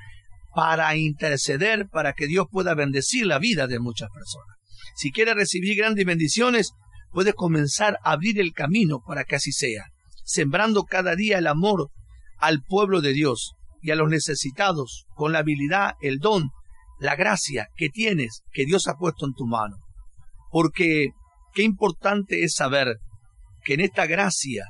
para 0.54 0.94
interceder, 0.94 1.88
para 1.88 2.12
que 2.12 2.26
Dios 2.26 2.48
pueda 2.50 2.74
bendecir 2.74 3.24
la 3.24 3.38
vida 3.38 3.66
de 3.66 3.78
muchas 3.78 4.10
personas. 4.10 4.58
Si 4.94 5.10
quieres 5.10 5.36
recibir 5.36 5.74
grandes 5.74 6.04
bendiciones, 6.04 6.72
puedes 7.10 7.32
comenzar 7.32 7.96
a 8.04 8.12
abrir 8.12 8.38
el 8.40 8.52
camino 8.52 9.00
para 9.00 9.24
que 9.24 9.36
así 9.36 9.52
sea, 9.52 9.86
sembrando 10.22 10.84
cada 10.84 11.16
día 11.16 11.38
el 11.38 11.46
amor 11.46 11.88
al 12.36 12.60
pueblo 12.60 13.00
de 13.00 13.14
Dios 13.14 13.54
y 13.80 13.90
a 13.90 13.96
los 13.96 14.10
necesitados 14.10 15.06
con 15.14 15.32
la 15.32 15.38
habilidad, 15.38 15.94
el 16.02 16.18
don 16.18 16.50
la 17.02 17.16
gracia 17.16 17.66
que 17.76 17.88
tienes, 17.88 18.42
que 18.52 18.64
Dios 18.64 18.86
ha 18.86 18.94
puesto 18.94 19.26
en 19.26 19.34
tu 19.34 19.44
mano. 19.44 19.76
Porque 20.50 21.08
qué 21.52 21.64
importante 21.64 22.44
es 22.44 22.54
saber 22.54 22.98
que 23.64 23.74
en 23.74 23.80
esta 23.80 24.06
gracia 24.06 24.66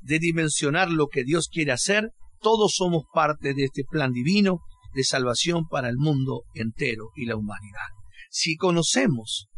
de 0.00 0.20
dimensionar 0.20 0.90
lo 0.90 1.08
que 1.08 1.24
Dios 1.24 1.48
quiere 1.48 1.72
hacer, 1.72 2.10
todos 2.40 2.74
somos 2.76 3.02
parte 3.12 3.52
de 3.52 3.64
este 3.64 3.82
plan 3.82 4.12
divino 4.12 4.60
de 4.94 5.02
salvación 5.02 5.66
para 5.66 5.88
el 5.88 5.96
mundo 5.96 6.44
entero 6.54 7.10
y 7.16 7.26
la 7.26 7.34
humanidad. 7.34 7.88
Si 8.30 8.56
conocemos 8.56 9.48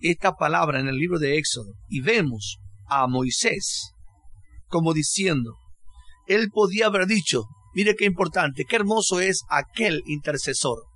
esta 0.00 0.36
palabra 0.36 0.80
en 0.80 0.88
el 0.88 0.96
libro 0.96 1.18
de 1.18 1.36
Éxodo 1.36 1.74
y 1.88 2.00
vemos 2.00 2.56
a 2.86 3.06
Moisés 3.08 3.92
como 4.68 4.94
diciendo, 4.94 5.52
él 6.26 6.48
podía 6.50 6.86
haber 6.86 7.06
dicho, 7.06 7.44
mire 7.74 7.94
qué 7.94 8.06
importante, 8.06 8.64
qué 8.66 8.76
hermoso 8.76 9.20
es 9.20 9.42
aquel 9.50 10.02
intercesor 10.06 10.88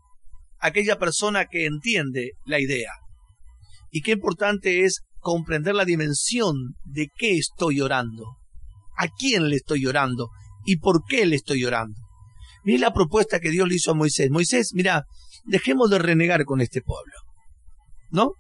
aquella 0.63 0.99
persona 0.99 1.47
que 1.47 1.67
entiende 1.67 2.33
la 2.47 2.61
idea. 2.61 2.93
Y 3.91 4.01
qué 4.01 4.13
importante 4.13 4.85
es 4.85 5.01
comprender 5.19 5.75
la 5.75 5.85
dimensión 5.85 6.55
de 6.85 7.09
qué 7.15 7.37
estoy 7.37 7.81
orando, 7.81 8.25
a 8.97 9.09
quién 9.09 9.49
le 9.49 9.57
estoy 9.57 9.85
orando 9.87 10.29
y 10.65 10.77
por 10.77 11.05
qué 11.05 11.27
le 11.27 11.37
estoy 11.37 11.65
orando. 11.65 12.01
Mira 12.65 12.81
la 12.81 12.95
propuesta 12.95 13.41
que 13.41 13.51
Dios 13.51 13.69
le 13.69 13.75
hizo 13.75 13.91
a 13.91 13.95
Moisés. 13.95 14.31
Moisés, 14.31 14.71
mira, 14.73 15.05
dejemos 15.45 15.91
de 15.91 15.99
renegar 15.99 16.45
con 16.45 16.61
este 16.61 16.81
pueblo. 16.81 17.13
¿No? 18.11 18.35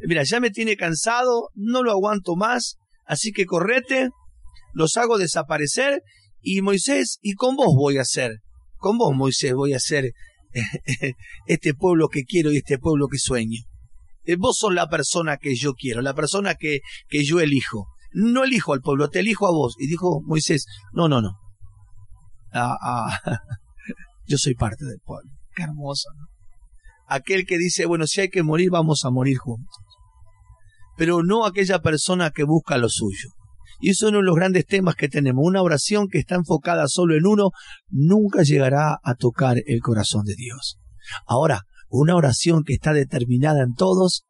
Mira, 0.00 0.24
ya 0.24 0.40
me 0.40 0.50
tiene 0.50 0.76
cansado, 0.76 1.48
no 1.54 1.82
lo 1.82 1.90
aguanto 1.90 2.36
más, 2.36 2.76
así 3.06 3.32
que 3.32 3.46
correte, 3.46 4.10
los 4.74 4.96
hago 4.96 5.16
desaparecer 5.16 6.02
y 6.42 6.60
Moisés, 6.60 7.18
¿y 7.22 7.32
con 7.34 7.56
vos 7.56 7.74
voy 7.74 7.96
a 7.96 8.02
hacer? 8.02 8.40
Con 8.76 8.98
vos, 8.98 9.14
Moisés, 9.14 9.54
voy 9.54 9.72
a 9.72 9.76
hacer 9.76 10.12
este 11.46 11.74
pueblo 11.74 12.08
que 12.08 12.24
quiero 12.24 12.52
y 12.52 12.58
este 12.58 12.78
pueblo 12.78 13.08
que 13.08 13.18
sueño. 13.18 13.60
Eh, 14.24 14.36
vos 14.36 14.58
sos 14.58 14.72
la 14.72 14.88
persona 14.88 15.36
que 15.36 15.54
yo 15.54 15.74
quiero, 15.74 16.00
la 16.00 16.14
persona 16.14 16.54
que, 16.54 16.80
que 17.08 17.24
yo 17.24 17.40
elijo. 17.40 17.88
No 18.12 18.44
elijo 18.44 18.72
al 18.74 18.82
pueblo, 18.82 19.08
te 19.08 19.20
elijo 19.20 19.46
a 19.46 19.52
vos. 19.52 19.74
Y 19.78 19.86
dijo 19.86 20.20
Moisés, 20.24 20.66
no, 20.92 21.08
no, 21.08 21.22
no. 21.22 21.38
Ah, 22.52 22.76
ah, 22.82 23.18
yo 24.26 24.38
soy 24.38 24.54
parte 24.54 24.84
del 24.84 25.00
pueblo. 25.04 25.30
Qué 25.54 25.62
hermoso. 25.62 26.08
Aquel 27.06 27.46
que 27.46 27.58
dice, 27.58 27.86
bueno, 27.86 28.06
si 28.06 28.20
hay 28.20 28.28
que 28.28 28.42
morir, 28.42 28.70
vamos 28.70 29.04
a 29.04 29.10
morir 29.10 29.38
juntos. 29.38 29.76
Pero 30.96 31.22
no 31.22 31.46
aquella 31.46 31.80
persona 31.80 32.30
que 32.30 32.44
busca 32.44 32.76
lo 32.78 32.88
suyo. 32.88 33.30
Y 33.82 33.90
eso 33.90 34.06
es 34.06 34.10
uno 34.10 34.18
de 34.18 34.26
los 34.26 34.36
grandes 34.36 34.64
temas 34.64 34.94
que 34.94 35.08
tenemos. 35.08 35.42
Una 35.44 35.60
oración 35.60 36.06
que 36.06 36.20
está 36.20 36.36
enfocada 36.36 36.86
solo 36.86 37.16
en 37.16 37.26
uno 37.26 37.50
nunca 37.90 38.44
llegará 38.44 39.00
a 39.02 39.14
tocar 39.16 39.56
el 39.66 39.80
corazón 39.80 40.24
de 40.24 40.36
Dios. 40.36 40.78
Ahora, 41.26 41.62
una 41.88 42.14
oración 42.14 42.62
que 42.62 42.74
está 42.74 42.92
determinada 42.92 43.64
en 43.64 43.74
todos, 43.74 44.22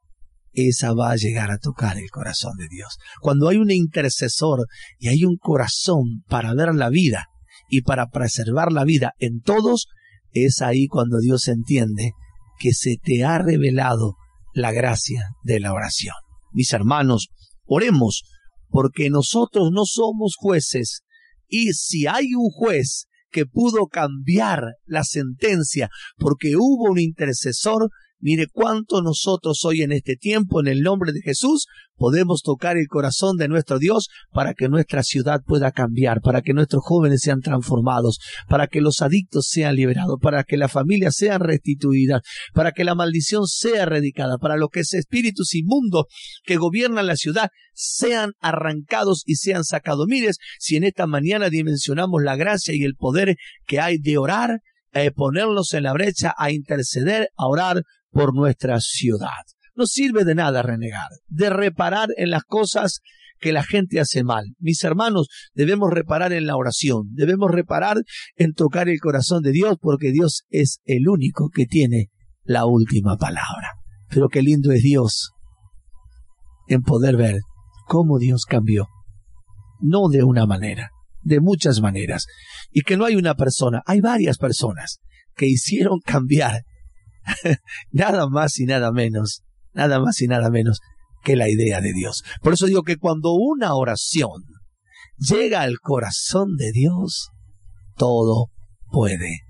esa 0.54 0.94
va 0.94 1.10
a 1.10 1.16
llegar 1.16 1.50
a 1.50 1.58
tocar 1.58 1.98
el 1.98 2.08
corazón 2.08 2.56
de 2.56 2.66
Dios. 2.70 2.96
Cuando 3.20 3.50
hay 3.50 3.58
un 3.58 3.70
intercesor 3.70 4.66
y 4.98 5.08
hay 5.08 5.26
un 5.26 5.36
corazón 5.36 6.24
para 6.28 6.54
ver 6.54 6.74
la 6.74 6.88
vida 6.88 7.26
y 7.68 7.82
para 7.82 8.08
preservar 8.08 8.72
la 8.72 8.84
vida 8.84 9.12
en 9.18 9.42
todos, 9.42 9.88
es 10.30 10.62
ahí 10.62 10.86
cuando 10.86 11.18
Dios 11.18 11.46
entiende 11.48 12.12
que 12.58 12.72
se 12.72 12.96
te 13.02 13.22
ha 13.22 13.36
revelado 13.36 14.16
la 14.54 14.72
gracia 14.72 15.28
de 15.42 15.60
la 15.60 15.74
oración. 15.74 16.14
Mis 16.52 16.72
hermanos, 16.72 17.28
oremos 17.66 18.22
porque 18.72 19.10
nosotros 19.10 19.70
no 19.70 19.84
somos 19.84 20.34
jueces. 20.36 21.02
Y 21.46 21.74
si 21.74 22.06
hay 22.06 22.34
un 22.34 22.48
juez 22.50 23.06
que 23.30 23.44
pudo 23.44 23.86
cambiar 23.86 24.62
la 24.86 25.04
sentencia 25.04 25.90
porque 26.16 26.56
hubo 26.56 26.90
un 26.90 26.98
intercesor, 26.98 27.90
Mire 28.22 28.46
cuánto 28.46 29.02
nosotros 29.02 29.64
hoy 29.64 29.82
en 29.82 29.90
este 29.90 30.14
tiempo, 30.14 30.60
en 30.60 30.68
el 30.68 30.82
nombre 30.82 31.12
de 31.12 31.22
Jesús, 31.22 31.66
podemos 31.96 32.42
tocar 32.42 32.76
el 32.76 32.86
corazón 32.86 33.36
de 33.36 33.48
nuestro 33.48 33.80
Dios 33.80 34.10
para 34.30 34.54
que 34.54 34.68
nuestra 34.68 35.02
ciudad 35.02 35.42
pueda 35.44 35.72
cambiar, 35.72 36.20
para 36.20 36.40
que 36.40 36.54
nuestros 36.54 36.84
jóvenes 36.84 37.20
sean 37.20 37.40
transformados, 37.40 38.20
para 38.48 38.68
que 38.68 38.80
los 38.80 39.02
adictos 39.02 39.48
sean 39.48 39.74
liberados, 39.74 40.20
para 40.22 40.44
que 40.44 40.56
las 40.56 40.70
familias 40.70 41.16
sean 41.16 41.40
restituidas, 41.40 42.22
para 42.54 42.70
que 42.70 42.84
la 42.84 42.94
maldición 42.94 43.48
sea 43.48 43.82
erradicada, 43.82 44.38
para 44.38 44.56
los 44.56 44.70
que 44.70 44.80
es 44.80 44.94
espíritus 44.94 45.56
inmundos 45.56 46.04
que 46.44 46.58
gobiernan 46.58 47.08
la 47.08 47.16
ciudad 47.16 47.50
sean 47.74 48.34
arrancados 48.38 49.24
y 49.26 49.34
sean 49.34 49.64
sacados. 49.64 50.06
Mires, 50.06 50.36
si 50.60 50.76
en 50.76 50.84
esta 50.84 51.08
mañana 51.08 51.50
dimensionamos 51.50 52.22
la 52.22 52.36
gracia 52.36 52.72
y 52.72 52.84
el 52.84 52.94
poder 52.94 53.34
que 53.66 53.80
hay 53.80 53.98
de 53.98 54.16
orar, 54.16 54.60
eh, 54.92 55.10
ponerlos 55.10 55.74
en 55.74 55.84
la 55.84 55.92
brecha, 55.92 56.34
a 56.36 56.50
interceder, 56.50 57.28
a 57.36 57.46
orar 57.46 57.82
por 58.10 58.34
nuestra 58.34 58.80
ciudad. 58.80 59.28
No 59.74 59.86
sirve 59.86 60.24
de 60.24 60.34
nada 60.34 60.62
renegar, 60.62 61.08
de 61.28 61.50
reparar 61.50 62.10
en 62.16 62.30
las 62.30 62.44
cosas 62.44 63.00
que 63.42 63.52
la 63.52 63.62
gente 63.62 64.00
hace 64.00 64.22
mal. 64.22 64.44
Mis 64.58 64.84
hermanos, 64.84 65.28
debemos 65.54 65.90
reparar 65.90 66.32
en 66.32 66.46
la 66.46 66.56
oración, 66.56 67.08
debemos 67.12 67.50
reparar 67.50 67.98
en 68.36 68.54
tocar 68.54 68.88
el 68.88 69.00
corazón 69.00 69.42
de 69.42 69.52
Dios, 69.52 69.76
porque 69.80 70.12
Dios 70.12 70.44
es 70.50 70.80
el 70.84 71.08
único 71.08 71.48
que 71.48 71.66
tiene 71.66 72.10
la 72.44 72.66
última 72.66 73.16
palabra. 73.16 73.72
Pero 74.08 74.28
qué 74.28 74.42
lindo 74.42 74.72
es 74.72 74.82
Dios 74.82 75.32
en 76.68 76.82
poder 76.82 77.16
ver 77.16 77.40
cómo 77.86 78.18
Dios 78.18 78.44
cambió. 78.46 78.88
No 79.80 80.08
de 80.08 80.22
una 80.22 80.46
manera, 80.46 80.90
de 81.22 81.40
muchas 81.40 81.80
maneras. 81.80 82.26
Y 82.72 82.82
que 82.82 82.96
no 82.96 83.04
hay 83.04 83.16
una 83.16 83.34
persona, 83.34 83.82
hay 83.86 84.00
varias 84.00 84.38
personas 84.38 85.00
que 85.34 85.46
hicieron 85.46 86.00
cambiar 86.04 86.62
nada 87.90 88.28
más 88.28 88.58
y 88.58 88.64
nada 88.64 88.92
menos, 88.92 89.42
nada 89.72 90.00
más 90.00 90.20
y 90.20 90.26
nada 90.26 90.50
menos 90.50 90.80
que 91.22 91.36
la 91.36 91.48
idea 91.48 91.80
de 91.80 91.92
Dios. 91.92 92.24
Por 92.40 92.54
eso 92.54 92.66
digo 92.66 92.82
que 92.82 92.96
cuando 92.96 93.32
una 93.32 93.74
oración 93.74 94.42
llega 95.18 95.62
al 95.62 95.78
corazón 95.78 96.56
de 96.56 96.72
Dios, 96.72 97.30
todo 97.96 98.48
puede 98.90 99.40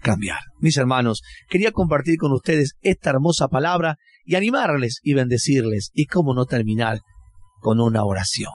cambiar. 0.00 0.40
Mis 0.60 0.76
hermanos, 0.76 1.22
quería 1.48 1.72
compartir 1.72 2.18
con 2.18 2.32
ustedes 2.32 2.74
esta 2.82 3.10
hermosa 3.10 3.48
palabra 3.48 3.96
y 4.24 4.36
animarles 4.36 5.00
y 5.02 5.14
bendecirles. 5.14 5.90
Y 5.92 6.06
cómo 6.06 6.34
no 6.34 6.44
terminar 6.44 7.00
con 7.60 7.80
una 7.80 8.04
oración, 8.04 8.52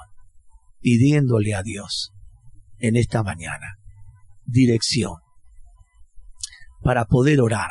pidiéndole 0.80 1.54
a 1.54 1.64
Dios 1.64 2.12
en 2.80 2.96
esta 2.96 3.24
mañana 3.24 3.78
dirección 4.48 5.14
para 6.82 7.06
poder 7.06 7.42
orar 7.42 7.70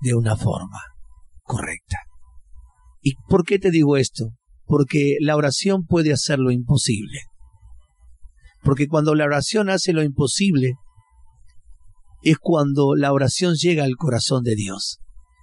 de 0.00 0.14
una 0.14 0.36
forma 0.36 0.80
correcta. 1.42 1.96
¿Y 3.00 3.14
por 3.28 3.44
qué 3.44 3.58
te 3.58 3.70
digo 3.70 3.96
esto? 3.96 4.30
Porque 4.66 5.16
la 5.20 5.34
oración 5.36 5.84
puede 5.86 6.12
hacer 6.12 6.38
lo 6.38 6.50
imposible. 6.50 7.20
Porque 8.62 8.86
cuando 8.86 9.14
la 9.14 9.24
oración 9.24 9.70
hace 9.70 9.92
lo 9.92 10.02
imposible, 10.02 10.74
es 12.22 12.36
cuando 12.38 12.94
la 12.94 13.12
oración 13.12 13.54
llega 13.54 13.84
al 13.84 13.96
corazón 13.96 14.44
de 14.44 14.54
Dios. 14.54 14.98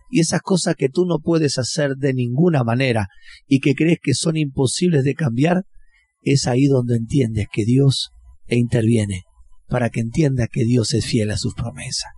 Y 0.09 0.19
esas 0.19 0.41
cosas 0.41 0.75
que 0.75 0.87
tú 0.87 1.05
no 1.05 1.19
puedes 1.19 1.57
hacer 1.57 1.95
de 1.97 2.13
ninguna 2.13 2.63
manera 2.63 3.07
y 3.47 3.59
que 3.59 3.73
crees 3.73 3.97
que 4.01 4.13
son 4.13 4.37
imposibles 4.37 5.03
de 5.03 5.15
cambiar, 5.15 5.63
es 6.21 6.47
ahí 6.47 6.65
donde 6.67 6.95
entiendes 6.95 7.47
que 7.51 7.65
Dios 7.65 8.11
interviene 8.47 9.23
para 9.67 9.89
que 9.89 9.99
entienda 9.99 10.47
que 10.47 10.63
Dios 10.63 10.93
es 10.93 11.05
fiel 11.05 11.31
a 11.31 11.37
sus 11.37 11.53
promesas. 11.53 12.11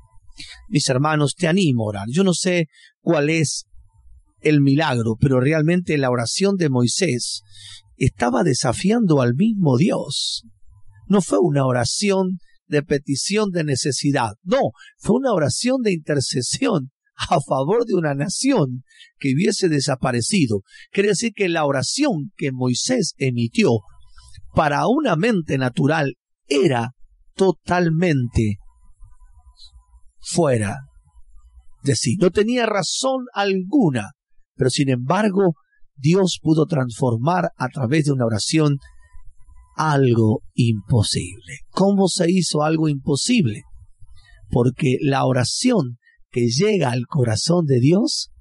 Mis 0.69 0.87
hermanos, 0.89 1.35
te 1.35 1.47
animo 1.47 1.83
a 1.83 1.89
orar. 1.89 2.07
Yo 2.11 2.23
no 2.23 2.33
sé 2.33 2.67
cuál 3.01 3.29
es 3.29 3.65
el 4.41 4.61
milagro, 4.61 5.15
pero 5.19 5.39
realmente 5.39 5.97
la 5.97 6.09
oración 6.09 6.55
de 6.55 6.69
Moisés 6.69 7.41
estaba 7.97 8.43
desafiando 8.43 9.21
al 9.21 9.35
mismo 9.35 9.77
Dios. 9.77 10.43
No 11.07 11.21
fue 11.21 11.39
una 11.41 11.65
oración 11.65 12.37
de 12.67 12.83
petición 12.83 13.49
de 13.49 13.63
necesidad, 13.63 14.33
no, 14.43 14.59
fue 14.99 15.15
una 15.17 15.33
oración 15.33 15.81
de 15.81 15.91
intercesión 15.91 16.91
a 17.29 17.39
favor 17.41 17.85
de 17.85 17.95
una 17.95 18.13
nación 18.13 18.83
que 19.17 19.33
hubiese 19.33 19.67
desaparecido. 19.67 20.61
Quiere 20.91 21.09
decir 21.09 21.33
que 21.35 21.49
la 21.49 21.65
oración 21.65 22.31
que 22.37 22.51
Moisés 22.51 23.13
emitió 23.17 23.71
para 24.53 24.87
una 24.87 25.15
mente 25.15 25.57
natural 25.57 26.15
era 26.47 26.91
totalmente 27.39 28.57
fuera 30.19 30.79
de 31.83 31.95
sí. 31.95 32.17
No 32.17 32.31
tenía 32.31 32.65
razón 32.65 33.27
alguna, 33.33 34.11
pero 34.55 34.69
sin 34.69 34.89
embargo 34.89 35.53
Dios 35.95 36.39
pudo 36.41 36.65
transformar 36.65 37.51
a 37.55 37.69
través 37.69 38.05
de 38.05 38.11
una 38.11 38.25
oración 38.25 38.77
algo 39.77 40.41
imposible. 40.53 41.59
¿Cómo 41.69 42.09
se 42.09 42.29
hizo 42.29 42.63
algo 42.63 42.89
imposible? 42.89 43.63
Porque 44.49 44.97
la 45.01 45.25
oración 45.25 45.97
que 46.31 46.47
llega 46.49 46.91
al 46.91 47.05
corazón 47.07 47.65
de 47.65 47.79
Dios 47.79 48.31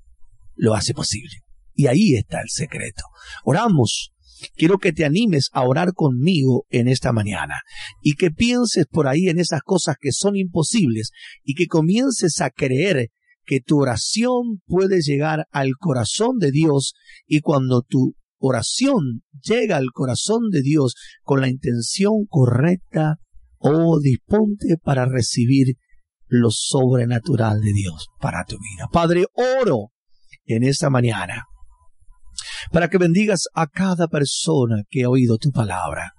lo 0.56 0.74
hace 0.74 0.92
posible. 0.92 1.36
Y 1.74 1.86
ahí 1.86 2.14
está 2.14 2.40
el 2.40 2.48
secreto. 2.48 3.04
Oramos 3.44 4.10
Quiero 4.54 4.78
que 4.78 4.92
te 4.92 5.04
animes 5.04 5.48
a 5.52 5.62
orar 5.62 5.92
conmigo 5.92 6.66
en 6.70 6.88
esta 6.88 7.12
mañana 7.12 7.60
y 8.02 8.14
que 8.14 8.30
pienses 8.30 8.86
por 8.86 9.08
ahí 9.08 9.28
en 9.28 9.38
esas 9.38 9.62
cosas 9.62 9.96
que 10.00 10.12
son 10.12 10.36
imposibles 10.36 11.10
y 11.44 11.54
que 11.54 11.66
comiences 11.66 12.40
a 12.40 12.50
creer 12.50 13.10
que 13.44 13.60
tu 13.60 13.80
oración 13.80 14.60
puede 14.66 15.00
llegar 15.00 15.46
al 15.50 15.72
corazón 15.78 16.38
de 16.38 16.50
Dios 16.50 16.94
y 17.26 17.40
cuando 17.40 17.82
tu 17.82 18.14
oración 18.38 19.22
llega 19.42 19.76
al 19.76 19.88
corazón 19.92 20.50
de 20.50 20.62
Dios 20.62 20.94
con 21.22 21.40
la 21.40 21.48
intención 21.48 22.26
correcta, 22.28 23.16
oh, 23.56 23.98
disponte 24.00 24.76
para 24.82 25.06
recibir 25.06 25.76
lo 26.26 26.50
sobrenatural 26.50 27.60
de 27.60 27.72
Dios 27.72 28.08
para 28.20 28.44
tu 28.44 28.56
vida. 28.56 28.86
Padre, 28.92 29.26
oro 29.32 29.92
en 30.44 30.62
esta 30.62 30.90
mañana 30.90 31.46
para 32.72 32.88
que 32.88 32.98
bendigas 32.98 33.48
a 33.54 33.66
cada 33.66 34.08
persona 34.08 34.82
que 34.88 35.04
ha 35.04 35.10
oído 35.10 35.38
tu 35.38 35.50
palabra. 35.50 36.12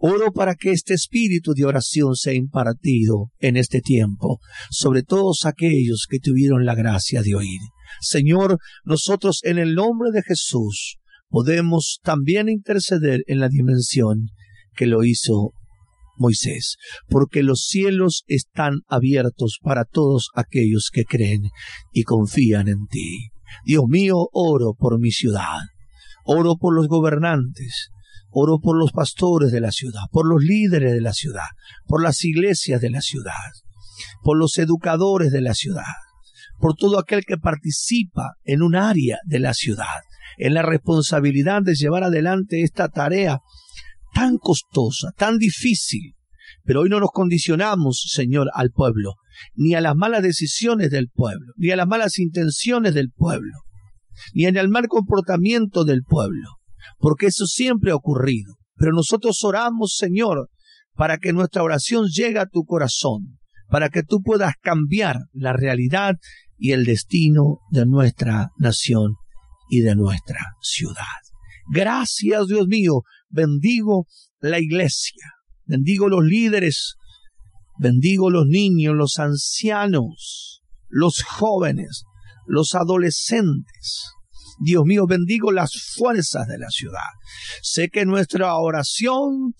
Oro 0.00 0.32
para 0.32 0.54
que 0.54 0.72
este 0.72 0.94
espíritu 0.94 1.52
de 1.52 1.64
oración 1.64 2.14
sea 2.14 2.32
impartido 2.32 3.30
en 3.38 3.56
este 3.56 3.80
tiempo 3.80 4.40
sobre 4.70 5.02
todos 5.02 5.44
aquellos 5.44 6.06
que 6.08 6.18
tuvieron 6.18 6.64
la 6.64 6.74
gracia 6.74 7.22
de 7.22 7.34
oír. 7.34 7.60
Señor, 8.00 8.58
nosotros 8.84 9.40
en 9.44 9.58
el 9.58 9.74
nombre 9.74 10.10
de 10.10 10.22
Jesús 10.22 10.96
podemos 11.28 12.00
también 12.02 12.48
interceder 12.48 13.22
en 13.26 13.40
la 13.40 13.48
dimensión 13.48 14.28
que 14.74 14.86
lo 14.86 15.04
hizo 15.04 15.52
Moisés, 16.16 16.76
porque 17.08 17.42
los 17.42 17.66
cielos 17.66 18.24
están 18.26 18.80
abiertos 18.88 19.58
para 19.62 19.84
todos 19.84 20.30
aquellos 20.34 20.90
que 20.92 21.04
creen 21.04 21.42
y 21.92 22.02
confían 22.02 22.68
en 22.68 22.86
ti. 22.88 23.30
Dios 23.64 23.84
mío, 23.88 24.28
oro 24.32 24.74
por 24.74 24.98
mi 24.98 25.10
ciudad, 25.10 25.60
oro 26.24 26.56
por 26.56 26.74
los 26.74 26.88
gobernantes, 26.88 27.90
oro 28.30 28.58
por 28.60 28.78
los 28.78 28.92
pastores 28.92 29.50
de 29.50 29.60
la 29.60 29.72
ciudad, 29.72 30.02
por 30.10 30.26
los 30.26 30.42
líderes 30.42 30.92
de 30.92 31.00
la 31.00 31.12
ciudad, 31.12 31.48
por 31.86 32.02
las 32.02 32.24
iglesias 32.24 32.80
de 32.80 32.90
la 32.90 33.00
ciudad, 33.00 33.32
por 34.22 34.38
los 34.38 34.58
educadores 34.58 35.32
de 35.32 35.40
la 35.40 35.54
ciudad, 35.54 35.84
por 36.58 36.74
todo 36.74 36.98
aquel 36.98 37.24
que 37.24 37.38
participa 37.38 38.34
en 38.44 38.62
un 38.62 38.76
área 38.76 39.18
de 39.24 39.38
la 39.38 39.54
ciudad, 39.54 40.02
en 40.36 40.54
la 40.54 40.62
responsabilidad 40.62 41.62
de 41.62 41.74
llevar 41.74 42.04
adelante 42.04 42.62
esta 42.62 42.88
tarea 42.88 43.40
tan 44.14 44.38
costosa, 44.38 45.12
tan 45.16 45.38
difícil. 45.38 46.14
Pero 46.68 46.82
hoy 46.82 46.90
no 46.90 47.00
nos 47.00 47.12
condicionamos, 47.12 48.10
Señor, 48.12 48.50
al 48.52 48.72
pueblo, 48.72 49.14
ni 49.54 49.74
a 49.74 49.80
las 49.80 49.96
malas 49.96 50.22
decisiones 50.22 50.90
del 50.90 51.08
pueblo, 51.08 51.54
ni 51.56 51.70
a 51.70 51.76
las 51.76 51.86
malas 51.86 52.18
intenciones 52.18 52.92
del 52.92 53.10
pueblo, 53.10 53.60
ni 54.34 54.44
en 54.44 54.58
el 54.58 54.68
mal 54.68 54.86
comportamiento 54.86 55.86
del 55.86 56.02
pueblo, 56.02 56.58
porque 56.98 57.28
eso 57.28 57.46
siempre 57.46 57.90
ha 57.90 57.96
ocurrido. 57.96 58.56
Pero 58.76 58.92
nosotros 58.92 59.42
oramos, 59.44 59.96
Señor, 59.96 60.50
para 60.94 61.16
que 61.16 61.32
nuestra 61.32 61.62
oración 61.62 62.04
llegue 62.14 62.38
a 62.38 62.44
tu 62.44 62.66
corazón, 62.66 63.38
para 63.70 63.88
que 63.88 64.02
tú 64.02 64.20
puedas 64.20 64.52
cambiar 64.60 65.20
la 65.32 65.54
realidad 65.54 66.16
y 66.58 66.72
el 66.72 66.84
destino 66.84 67.60
de 67.70 67.86
nuestra 67.86 68.50
nación 68.58 69.14
y 69.70 69.80
de 69.80 69.96
nuestra 69.96 70.40
ciudad. 70.60 71.16
Gracias, 71.72 72.46
Dios 72.46 72.66
mío. 72.68 73.04
Bendigo 73.30 74.04
la 74.40 74.60
iglesia. 74.60 75.37
Bendigo 75.68 76.08
los 76.08 76.24
líderes 76.24 76.96
Bendigo 77.78 78.28
los 78.28 78.46
niños, 78.46 78.94
los 78.96 79.18
ancianos, 79.20 80.62
los 80.88 81.22
jóvenes, 81.22 82.02
los 82.44 82.74
adolescentes. 82.74 84.02
Dios 84.60 84.82
mío, 84.84 85.06
bendigo 85.06 85.52
las 85.52 85.70
fuerzas 85.94 86.48
de 86.48 86.58
la 86.58 86.70
ciudad. 86.70 87.10
Sé 87.62 87.88
que 87.88 88.04
nuestra 88.04 88.56
oración 88.56 89.54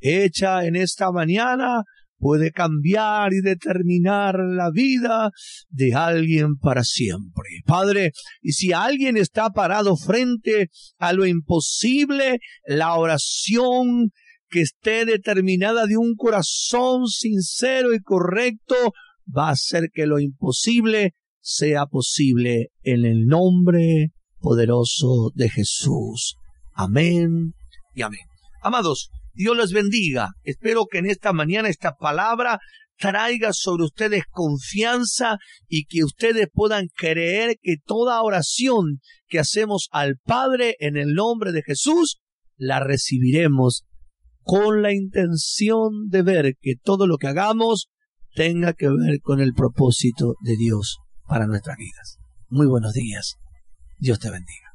hecha 0.00 0.64
en 0.64 0.76
esta 0.76 1.12
mañana 1.12 1.82
puede 2.16 2.52
cambiar 2.52 3.34
y 3.34 3.42
determinar 3.42 4.36
la 4.38 4.70
vida 4.70 5.30
de 5.68 5.94
alguien 5.94 6.56
para 6.56 6.84
siempre. 6.84 7.44
Padre, 7.66 8.12
y 8.40 8.52
si 8.52 8.72
alguien 8.72 9.18
está 9.18 9.50
parado 9.50 9.94
frente 9.94 10.70
a 10.96 11.12
lo 11.12 11.26
imposible, 11.26 12.38
la 12.66 12.94
oración 12.94 14.10
que 14.48 14.62
esté 14.62 15.04
determinada 15.04 15.86
de 15.86 15.96
un 15.96 16.14
corazón 16.16 17.06
sincero 17.06 17.94
y 17.94 18.00
correcto 18.00 18.74
va 19.26 19.48
a 19.48 19.52
hacer 19.52 19.90
que 19.92 20.06
lo 20.06 20.18
imposible 20.18 21.14
sea 21.40 21.86
posible 21.86 22.68
en 22.82 23.04
el 23.04 23.26
nombre 23.26 24.12
poderoso 24.40 25.30
de 25.34 25.48
Jesús. 25.48 26.36
Amén 26.74 27.54
y 27.94 28.02
amén. 28.02 28.20
Amados, 28.62 29.10
Dios 29.32 29.56
les 29.56 29.72
bendiga. 29.72 30.30
Espero 30.42 30.86
que 30.90 30.98
en 30.98 31.06
esta 31.06 31.32
mañana 31.32 31.68
esta 31.68 31.94
palabra 31.94 32.58
traiga 32.98 33.52
sobre 33.52 33.84
ustedes 33.84 34.24
confianza 34.30 35.38
y 35.68 35.84
que 35.84 36.04
ustedes 36.04 36.48
puedan 36.52 36.88
creer 36.94 37.56
que 37.62 37.76
toda 37.84 38.22
oración 38.22 39.00
que 39.28 39.38
hacemos 39.38 39.88
al 39.92 40.16
Padre 40.24 40.76
en 40.80 40.96
el 40.96 41.14
nombre 41.14 41.52
de 41.52 41.62
Jesús, 41.62 42.18
la 42.56 42.80
recibiremos 42.80 43.84
con 44.48 44.80
la 44.80 44.94
intención 44.94 46.08
de 46.08 46.22
ver 46.22 46.54
que 46.58 46.72
todo 46.82 47.06
lo 47.06 47.18
que 47.18 47.26
hagamos 47.26 47.90
tenga 48.34 48.72
que 48.72 48.88
ver 48.88 49.20
con 49.20 49.40
el 49.40 49.52
propósito 49.52 50.36
de 50.40 50.56
Dios 50.56 51.00
para 51.26 51.46
nuestras 51.46 51.76
vidas. 51.76 52.16
Muy 52.48 52.66
buenos 52.66 52.94
días. 52.94 53.36
Dios 53.98 54.18
te 54.18 54.30
bendiga. 54.30 54.72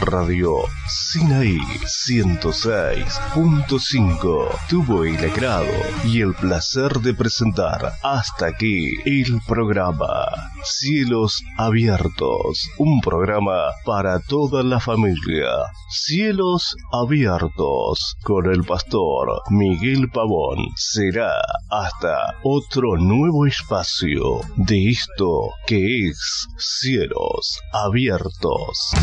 Radio 0.00 0.64
Sinaí 0.88 1.58
106.5 1.58 4.48
tuvo 4.68 5.04
el 5.04 5.18
agrado 5.18 5.70
y 6.04 6.22
el 6.22 6.32
placer 6.34 7.00
de 7.00 7.12
presentar 7.12 7.92
hasta 8.02 8.46
aquí 8.46 8.94
el 9.04 9.42
programa 9.46 10.26
Cielos 10.62 11.42
Abiertos, 11.58 12.70
un 12.78 13.00
programa 13.00 13.72
para 13.84 14.20
toda 14.20 14.62
la 14.62 14.80
familia. 14.80 15.50
Cielos 15.90 16.76
Abiertos 16.92 18.16
con 18.22 18.50
el 18.50 18.64
pastor 18.64 19.42
Miguel 19.50 20.08
Pavón. 20.10 20.64
Será 20.76 21.32
hasta 21.70 22.36
otro 22.42 22.96
nuevo 22.96 23.44
espacio 23.46 24.40
de 24.56 24.88
esto 24.88 25.50
que 25.66 26.08
es 26.08 26.48
Cielos 26.56 27.60
Abiertos. 27.72 28.94